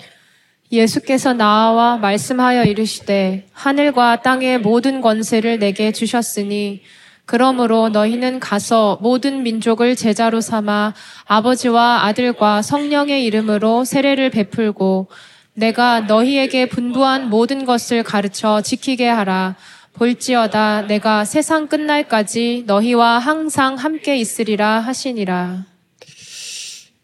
예수께서 0.70 1.32
나와 1.34 1.98
말씀하여 1.98 2.64
이르시되 2.64 3.46
하늘과 3.52 4.22
땅의 4.22 4.60
모든 4.60 5.00
권세를 5.00 5.58
내게 5.58 5.92
주셨으니 5.92 6.82
그러므로 7.24 7.88
너희는 7.88 8.40
가서 8.40 8.98
모든 9.00 9.42
민족을 9.42 9.96
제자로 9.96 10.40
삼아 10.40 10.94
아버지와 11.24 12.04
아들과 12.04 12.62
성령의 12.62 13.24
이름으로 13.24 13.84
세례를 13.84 14.30
베풀고 14.30 15.08
내가 15.54 16.00
너희에게 16.00 16.68
분부한 16.68 17.28
모든 17.28 17.64
것을 17.64 18.02
가르쳐 18.02 18.60
지키게 18.60 19.08
하라. 19.08 19.56
볼지어다 19.94 20.86
내가 20.86 21.24
세상 21.24 21.68
끝날까지 21.68 22.64
너희와 22.66 23.18
항상 23.18 23.74
함께 23.74 24.16
있으리라 24.16 24.80
하시니라. 24.80 25.66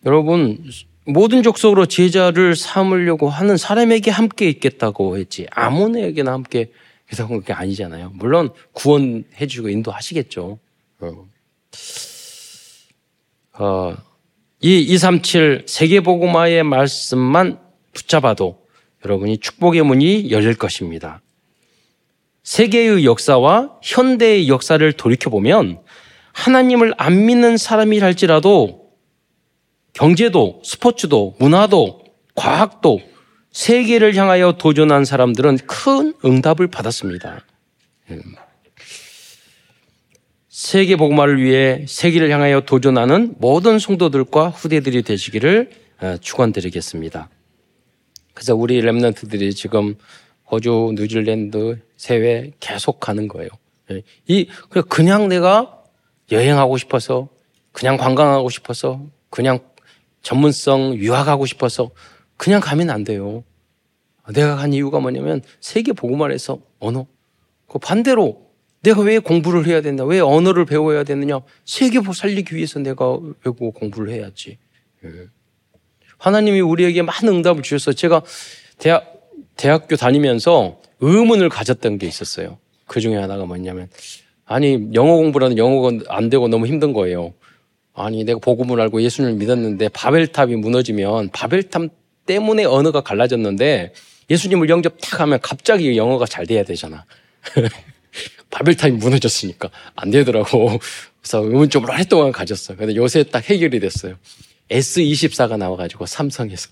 여러분 0.06 0.58
모든 1.04 1.42
족속으로 1.42 1.86
제자를 1.86 2.56
삼으려고 2.56 3.28
하는 3.28 3.56
사람에게 3.56 4.10
함께 4.10 4.48
있겠다고 4.48 5.18
했지 5.18 5.46
아무에게나 5.50 6.32
함께 6.32 6.70
있다고 7.12 7.40
게 7.40 7.52
아니잖아요. 7.52 8.12
물론 8.14 8.50
구원해주고 8.72 9.68
인도하시겠죠. 9.68 10.58
어, 13.54 13.96
이237 14.62 15.66
세계복음화의 15.66 16.64
말씀만 16.64 17.60
붙잡아도 17.92 18.66
여러분이 19.04 19.38
축복의 19.38 19.82
문이 19.82 20.30
열릴 20.30 20.54
것입니다. 20.54 21.20
세계의 22.42 23.04
역사와 23.04 23.78
현대의 23.82 24.48
역사를 24.48 24.92
돌이켜보면 24.92 25.80
하나님을 26.32 26.94
안 26.96 27.26
믿는 27.26 27.56
사람이랄지라도 27.56 28.88
경제도, 29.92 30.62
스포츠도, 30.64 31.36
문화도, 31.38 32.04
과학도 32.34 33.00
세계를 33.58 34.14
향하여 34.14 34.52
도전한 34.52 35.04
사람들은 35.04 35.58
큰 35.66 36.14
응답을 36.24 36.68
받았습니다. 36.68 37.44
음. 38.10 38.22
세계 40.48 40.94
복음화를 40.94 41.42
위해 41.42 41.84
세계를 41.88 42.30
향하여 42.30 42.60
도전하는 42.60 43.34
모든 43.38 43.80
성도들과 43.80 44.50
후대들이 44.50 45.02
되시기를 45.02 45.70
어, 46.00 46.16
축원드리겠습니다. 46.20 47.28
그래서 48.32 48.54
우리 48.54 48.80
랩런트들이 48.80 49.56
지금 49.56 49.96
호주, 50.48 50.92
뉴질랜드, 50.94 51.80
세외 51.96 52.52
계속 52.60 53.00
가는 53.00 53.26
거예요. 53.26 53.48
예. 53.90 54.02
이 54.28 54.46
그냥 54.88 55.28
내가 55.28 55.82
여행하고 56.30 56.76
싶어서, 56.78 57.28
그냥 57.72 57.96
관광하고 57.96 58.50
싶어서, 58.50 59.04
그냥 59.30 59.58
전문성 60.22 60.94
유학하고 60.94 61.44
싶어서 61.44 61.90
그냥 62.36 62.60
가면 62.60 62.88
안 62.88 63.02
돼요. 63.02 63.42
내가 64.32 64.56
간 64.56 64.72
이유가 64.72 65.00
뭐냐면 65.00 65.42
세계 65.60 65.92
보고말에서 65.92 66.60
언어. 66.78 67.06
그 67.66 67.78
반대로 67.78 68.48
내가 68.82 69.02
왜 69.02 69.18
공부를 69.18 69.66
해야 69.66 69.80
된다? 69.80 70.04
왜 70.04 70.20
언어를 70.20 70.64
배워야 70.64 71.02
되느냐? 71.04 71.40
세계 71.64 72.00
살리기 72.00 72.54
위해서 72.54 72.78
내가 72.78 73.18
외국어 73.44 73.70
공부를 73.70 74.12
해야지. 74.12 74.58
예. 75.04 75.08
하나님이 76.18 76.60
우리에게 76.60 77.02
많은 77.02 77.28
응답을 77.28 77.62
주셔서 77.62 77.92
제가 77.92 78.22
대학, 78.78 79.30
대학교 79.56 79.96
다니면서 79.96 80.80
의문을 81.00 81.48
가졌던 81.48 81.98
게 81.98 82.06
있었어요. 82.06 82.58
그 82.86 83.00
중에 83.00 83.16
하나가 83.16 83.44
뭐냐면, 83.44 83.88
아니, 84.44 84.88
영어 84.94 85.16
공부라는 85.16 85.58
영어가 85.58 85.98
안 86.08 86.30
되고 86.30 86.48
너무 86.48 86.66
힘든 86.66 86.92
거예요. 86.92 87.34
아니, 87.94 88.24
내가 88.24 88.38
복음을 88.38 88.80
알고 88.80 89.02
예수님을 89.02 89.36
믿었는데 89.36 89.88
바벨탑이 89.88 90.56
무너지면 90.56 91.30
바벨탑 91.30 91.90
때문에 92.26 92.64
언어가 92.64 93.00
갈라졌는데 93.00 93.92
예수님을 94.30 94.68
영접 94.68 94.96
탁 95.00 95.20
하면 95.20 95.38
갑자기 95.40 95.96
영어가 95.96 96.26
잘 96.26 96.46
돼야 96.46 96.62
되잖아. 96.62 97.04
바벨탑이 98.50 98.94
무너졌으니까 98.94 99.70
안 99.94 100.10
되더라고. 100.10 100.78
그래서 101.20 101.44
의문 101.44 101.70
좀 101.70 101.84
오랫동안 101.84 102.32
가졌어요. 102.32 102.76
근데 102.76 102.94
요새 102.96 103.22
딱 103.22 103.48
해결이 103.48 103.80
됐어요. 103.80 104.16
S24가 104.70 105.56
나와가지고 105.56 106.06
삼성에서. 106.06 106.70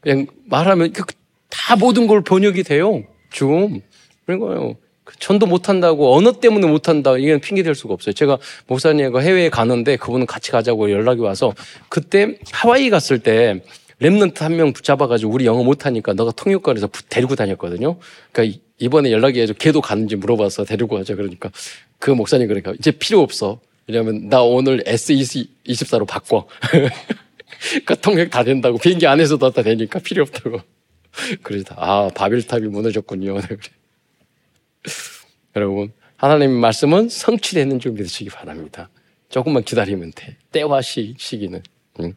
그냥 0.00 0.26
말하면 0.46 0.92
그다 0.92 1.76
모든 1.78 2.06
걸 2.06 2.22
번역이 2.22 2.62
돼요. 2.64 3.04
좀. 3.30 3.80
그러니까요. 4.26 4.76
그 5.04 5.18
전도 5.18 5.46
못한다고 5.46 6.16
언어 6.16 6.32
때문에 6.32 6.66
못한다 6.66 7.18
이건 7.18 7.40
핑계 7.40 7.62
댈 7.62 7.74
수가 7.74 7.92
없어요. 7.92 8.14
제가 8.14 8.38
목사님과 8.66 9.20
해외에 9.20 9.50
가는데 9.50 9.96
그분은 9.96 10.26
같이 10.26 10.50
가자고 10.50 10.90
연락이 10.90 11.20
와서 11.20 11.54
그때 11.90 12.38
하와이 12.52 12.88
갔을 12.88 13.18
때 13.18 13.62
랩런트 14.04 14.40
한 14.40 14.56
명 14.56 14.72
붙잡아가지고 14.74 15.32
우리 15.32 15.46
영어 15.46 15.64
못하니까 15.64 16.12
너가 16.12 16.30
통역관에서 16.32 16.88
데리고 17.08 17.34
다녔거든요. 17.36 17.98
그러니까 18.32 18.60
이번에 18.78 19.10
연락이 19.10 19.40
해서 19.40 19.54
걔도 19.54 19.80
가는지 19.80 20.16
물어봐서 20.16 20.64
데리고 20.64 20.96
가자 20.96 21.14
그러니까 21.14 21.50
그 21.98 22.10
목사님 22.10 22.48
그러니까 22.48 22.74
이제 22.78 22.90
필요 22.90 23.20
없어. 23.20 23.60
왜냐면 23.86 24.28
나 24.28 24.42
오늘 24.42 24.82
S24로 24.84 26.06
바꿔. 26.06 26.46
그러니까 27.70 27.94
통역 27.96 28.30
다 28.30 28.44
된다고 28.44 28.76
비행기 28.76 29.06
안에서도 29.06 29.50
다 29.50 29.62
되니까 29.62 29.98
필요 30.00 30.22
없다고. 30.22 30.60
그러다 31.42 31.76
아 31.78 32.10
바빌탑이 32.14 32.66
무너졌군요. 32.68 33.38
여러분 35.56 35.92
하나님의 36.16 36.58
말씀은 36.58 37.08
성취되는 37.08 37.80
줄 37.80 37.92
믿으시기 37.92 38.28
바랍니다. 38.28 38.90
조금만 39.30 39.64
기다리면 39.64 40.12
돼. 40.14 40.36
때와 40.52 40.82
시, 40.82 41.14
시기는. 41.18 41.62
응? 42.00 42.14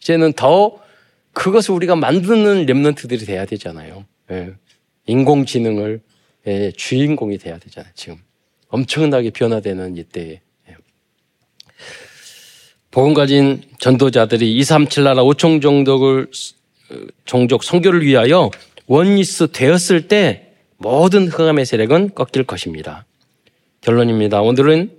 이제는 0.00 0.32
더 0.34 0.83
그것을 1.34 1.74
우리가 1.74 1.96
만드는 1.96 2.66
랩런트들이 2.66 3.26
돼야 3.26 3.44
되잖아요. 3.44 4.04
예. 4.30 4.54
인공지능을 5.06 6.00
예, 6.46 6.72
주인공이 6.72 7.38
돼야 7.38 7.58
되잖아요. 7.58 7.92
지금 7.94 8.16
엄청나게 8.68 9.30
변화되는 9.30 9.96
이때에. 9.96 10.40
예. 10.68 10.76
복음 12.90 13.12
가진 13.12 13.62
전도자들이 13.78 14.56
237 14.56 15.04
나라 15.04 15.22
5천 15.22 15.60
종족을 15.60 16.28
종족 17.24 17.64
성교를 17.64 18.02
위하여 18.02 18.50
원리스 18.86 19.48
되었을 19.52 20.08
때 20.08 20.52
모든 20.76 21.28
흑암의 21.28 21.66
세력은 21.66 22.14
꺾일 22.14 22.44
것입니다. 22.44 23.06
결론입니다. 23.80 24.40
오늘은 24.40 24.90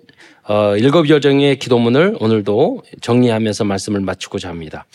어, 0.47 0.77
일곱 0.77 1.09
여정의 1.09 1.57
기도문을 1.57 2.17
오늘도 2.19 2.83
정리하면서 3.01 3.63
말씀을 3.63 3.99
마치고자 4.01 4.49
합니다. 4.49 4.86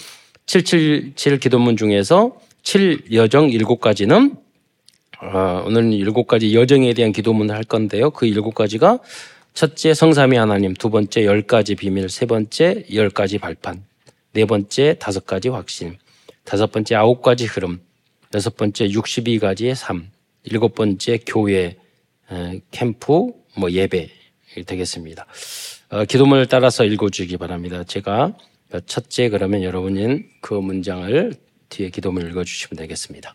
777 0.50 1.38
기도문 1.38 1.76
중에서 1.76 2.36
7여정 2.64 3.54
7가지는 3.54 4.36
어, 5.22 5.62
오늘 5.64 5.84
7가지 5.84 6.54
여정에 6.54 6.92
대한 6.92 7.12
기도문을 7.12 7.54
할 7.54 7.62
건데요. 7.62 8.10
그 8.10 8.26
7가지가 8.26 8.98
첫째 9.54 9.94
성삼위 9.94 10.36
하나님, 10.36 10.74
두 10.74 10.90
번째 10.90 11.22
10가지 11.22 11.78
비밀, 11.78 12.08
세 12.08 12.26
번째 12.26 12.84
10가지 12.90 13.40
발판, 13.40 13.84
네 14.32 14.44
번째 14.44 14.96
다섯 14.98 15.24
가지 15.24 15.48
확신, 15.48 15.98
다섯 16.42 16.72
번째 16.72 16.96
아홉 16.96 17.22
가지 17.22 17.46
흐름, 17.46 17.80
여섯 18.34 18.56
번째 18.56 18.88
62가지의 18.88 19.76
삶, 19.76 20.10
일곱 20.42 20.74
번째 20.74 21.20
교회, 21.26 21.76
캠프, 22.72 23.28
뭐 23.56 23.70
예배 23.70 24.10
되겠습니다. 24.66 25.26
어, 25.90 26.04
기도문을 26.06 26.46
따라서 26.46 26.84
읽어주기 26.84 27.36
바랍니다. 27.36 27.84
제가 27.84 28.34
첫째 28.86 29.28
그러면 29.28 29.62
여러분은 29.62 30.26
그 30.40 30.54
문장을 30.54 31.34
뒤에 31.68 31.90
기도문을 31.90 32.30
읽어주시면 32.30 32.78
되겠습니다. 32.78 33.34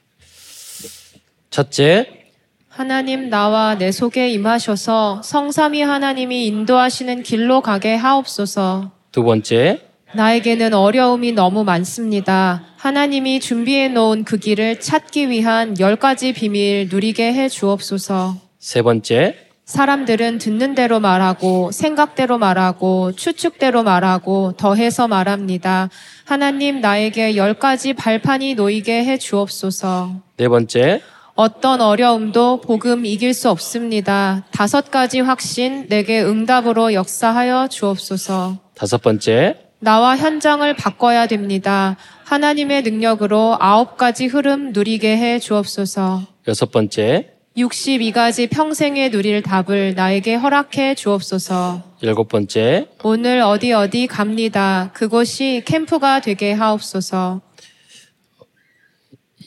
첫째, 1.49 2.25
하나님 2.67 3.29
나와 3.29 3.77
내 3.77 3.91
속에 3.91 4.29
임하셔서 4.29 5.21
성삼위 5.23 5.81
하나님이 5.81 6.47
인도하시는 6.47 7.23
길로 7.23 7.61
가게 7.61 7.95
하옵소서. 7.95 8.91
두 9.11 9.23
번째, 9.23 9.79
나에게는 10.13 10.73
어려움이 10.73 11.31
너무 11.31 11.63
많습니다. 11.63 12.65
하나님이 12.77 13.39
준비해 13.39 13.87
놓은 13.87 14.25
그 14.25 14.37
길을 14.37 14.79
찾기 14.81 15.29
위한 15.29 15.79
열 15.79 15.95
가지 15.95 16.33
비밀 16.33 16.89
누리게 16.89 17.33
해 17.33 17.47
주옵소서. 17.47 18.35
세 18.59 18.81
번째, 18.81 19.44
사람들은 19.65 20.37
듣는 20.37 20.75
대로 20.75 20.99
말하고 20.99 21.71
생각대로 21.71 22.37
말하고 22.37 23.13
추측대로 23.13 23.83
말하고 23.83 24.53
더해서 24.57 25.07
말합니다. 25.07 25.89
하나님 26.23 26.81
나에게 26.81 27.35
열 27.35 27.55
가지 27.55 27.93
발판이 27.93 28.53
놓이게 28.53 29.03
해 29.05 29.17
주옵소서. 29.17 30.21
네 30.37 30.47
번째, 30.47 31.01
어떤 31.33 31.81
어려움도 31.81 32.61
복음 32.61 33.05
이길 33.05 33.33
수 33.33 33.49
없습니다. 33.49 34.45
다섯 34.51 34.91
가지 34.91 35.19
확신 35.19 35.87
내게 35.89 36.21
응답으로 36.21 36.93
역사하여 36.93 37.67
주옵소서. 37.67 38.59
다섯 38.75 39.01
번째, 39.01 39.57
나와 39.79 40.15
현장을 40.15 40.73
바꿔야 40.75 41.27
됩니다. 41.27 41.97
하나님의 42.23 42.83
능력으로 42.83 43.57
아홉 43.59 43.97
가지 43.97 44.27
흐름 44.27 44.71
누리게 44.71 45.17
해 45.17 45.39
주옵소서. 45.39 46.21
여섯 46.47 46.71
번째, 46.71 47.34
62가지 47.57 48.49
평생에 48.49 49.09
누릴 49.09 49.41
답을 49.41 49.93
나에게 49.95 50.35
허락해 50.35 50.95
주옵소서. 50.95 51.83
일곱 52.01 52.27
번째, 52.27 52.87
오늘 53.03 53.39
어디 53.39 53.71
어디 53.71 54.07
갑니다. 54.07 54.91
그곳이 54.93 55.61
캠프가 55.65 56.19
되게 56.19 56.51
하옵소서. 56.51 57.41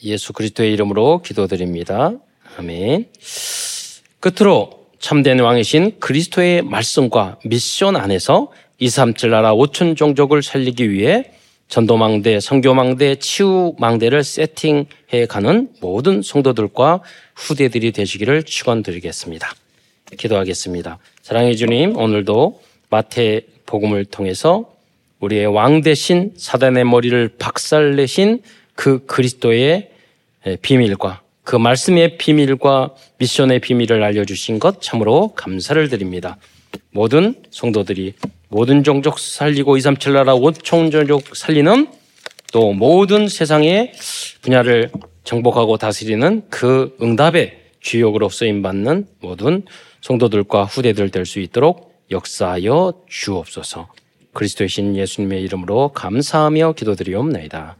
예수 0.03 0.33
그리스도의 0.33 0.73
이름으로 0.73 1.21
기도드립니다. 1.21 2.13
아멘. 2.57 3.09
끝으로 4.19 4.87
참된 4.99 5.39
왕이신 5.39 5.99
그리스도의 5.99 6.63
말씀과 6.63 7.37
미션 7.45 7.95
안에서 7.95 8.51
237 8.79 9.29
나라 9.29 9.53
5천 9.53 9.95
종족을 9.95 10.41
살리기 10.41 10.89
위해 10.89 11.31
전도망대, 11.69 12.39
선교망대, 12.39 13.15
치유망대를 13.15 14.23
세팅해 14.23 15.27
가는 15.29 15.69
모든 15.79 16.21
성도들과 16.21 17.01
후대들이 17.35 17.91
되시기를 17.91 18.43
축원드리겠습니다. 18.43 19.53
기도하겠습니다. 20.17 20.97
사랑해 21.21 21.53
주님, 21.53 21.95
오늘도 21.95 22.61
마태 22.89 23.41
복음을 23.67 24.03
통해서 24.05 24.73
우리의 25.19 25.45
왕 25.45 25.81
대신 25.81 26.33
사단의 26.35 26.85
머리를 26.85 27.35
박살내신 27.37 28.41
그 28.73 29.05
그리스도의 29.05 29.91
비밀과 30.61 31.21
그 31.43 31.55
말씀의 31.55 32.17
비밀과 32.17 32.95
미션의 33.19 33.59
비밀을 33.59 34.01
알려주신 34.01 34.59
것 34.59 34.81
참으로 34.81 35.33
감사를 35.35 35.87
드립니다. 35.89 36.37
모든 36.91 37.35
성도들이 37.51 38.13
모든 38.49 38.83
종족 38.83 39.19
살리고 39.19 39.77
237 39.77 40.13
나라 40.13 40.35
5천 40.35 40.91
종족 40.91 41.35
살리는 41.35 41.87
또 42.51 42.73
모든 42.73 43.27
세상의 43.27 43.93
분야를 44.41 44.91
정복하고 45.23 45.77
다스리는 45.77 46.43
그 46.49 46.95
응답의 47.01 47.59
주역으로 47.79 48.29
쓰임받는 48.29 49.05
모든 49.21 49.63
성도들과 50.01 50.65
후대들 50.65 51.11
될 51.11 51.25
수 51.25 51.39
있도록 51.39 51.93
역사하여 52.11 52.93
주옵소서. 53.07 53.87
그리스도의 54.33 54.69
신 54.69 54.95
예수님의 54.95 55.43
이름으로 55.43 55.89
감사하며 55.89 56.73
기도드리옵나이다. 56.73 57.77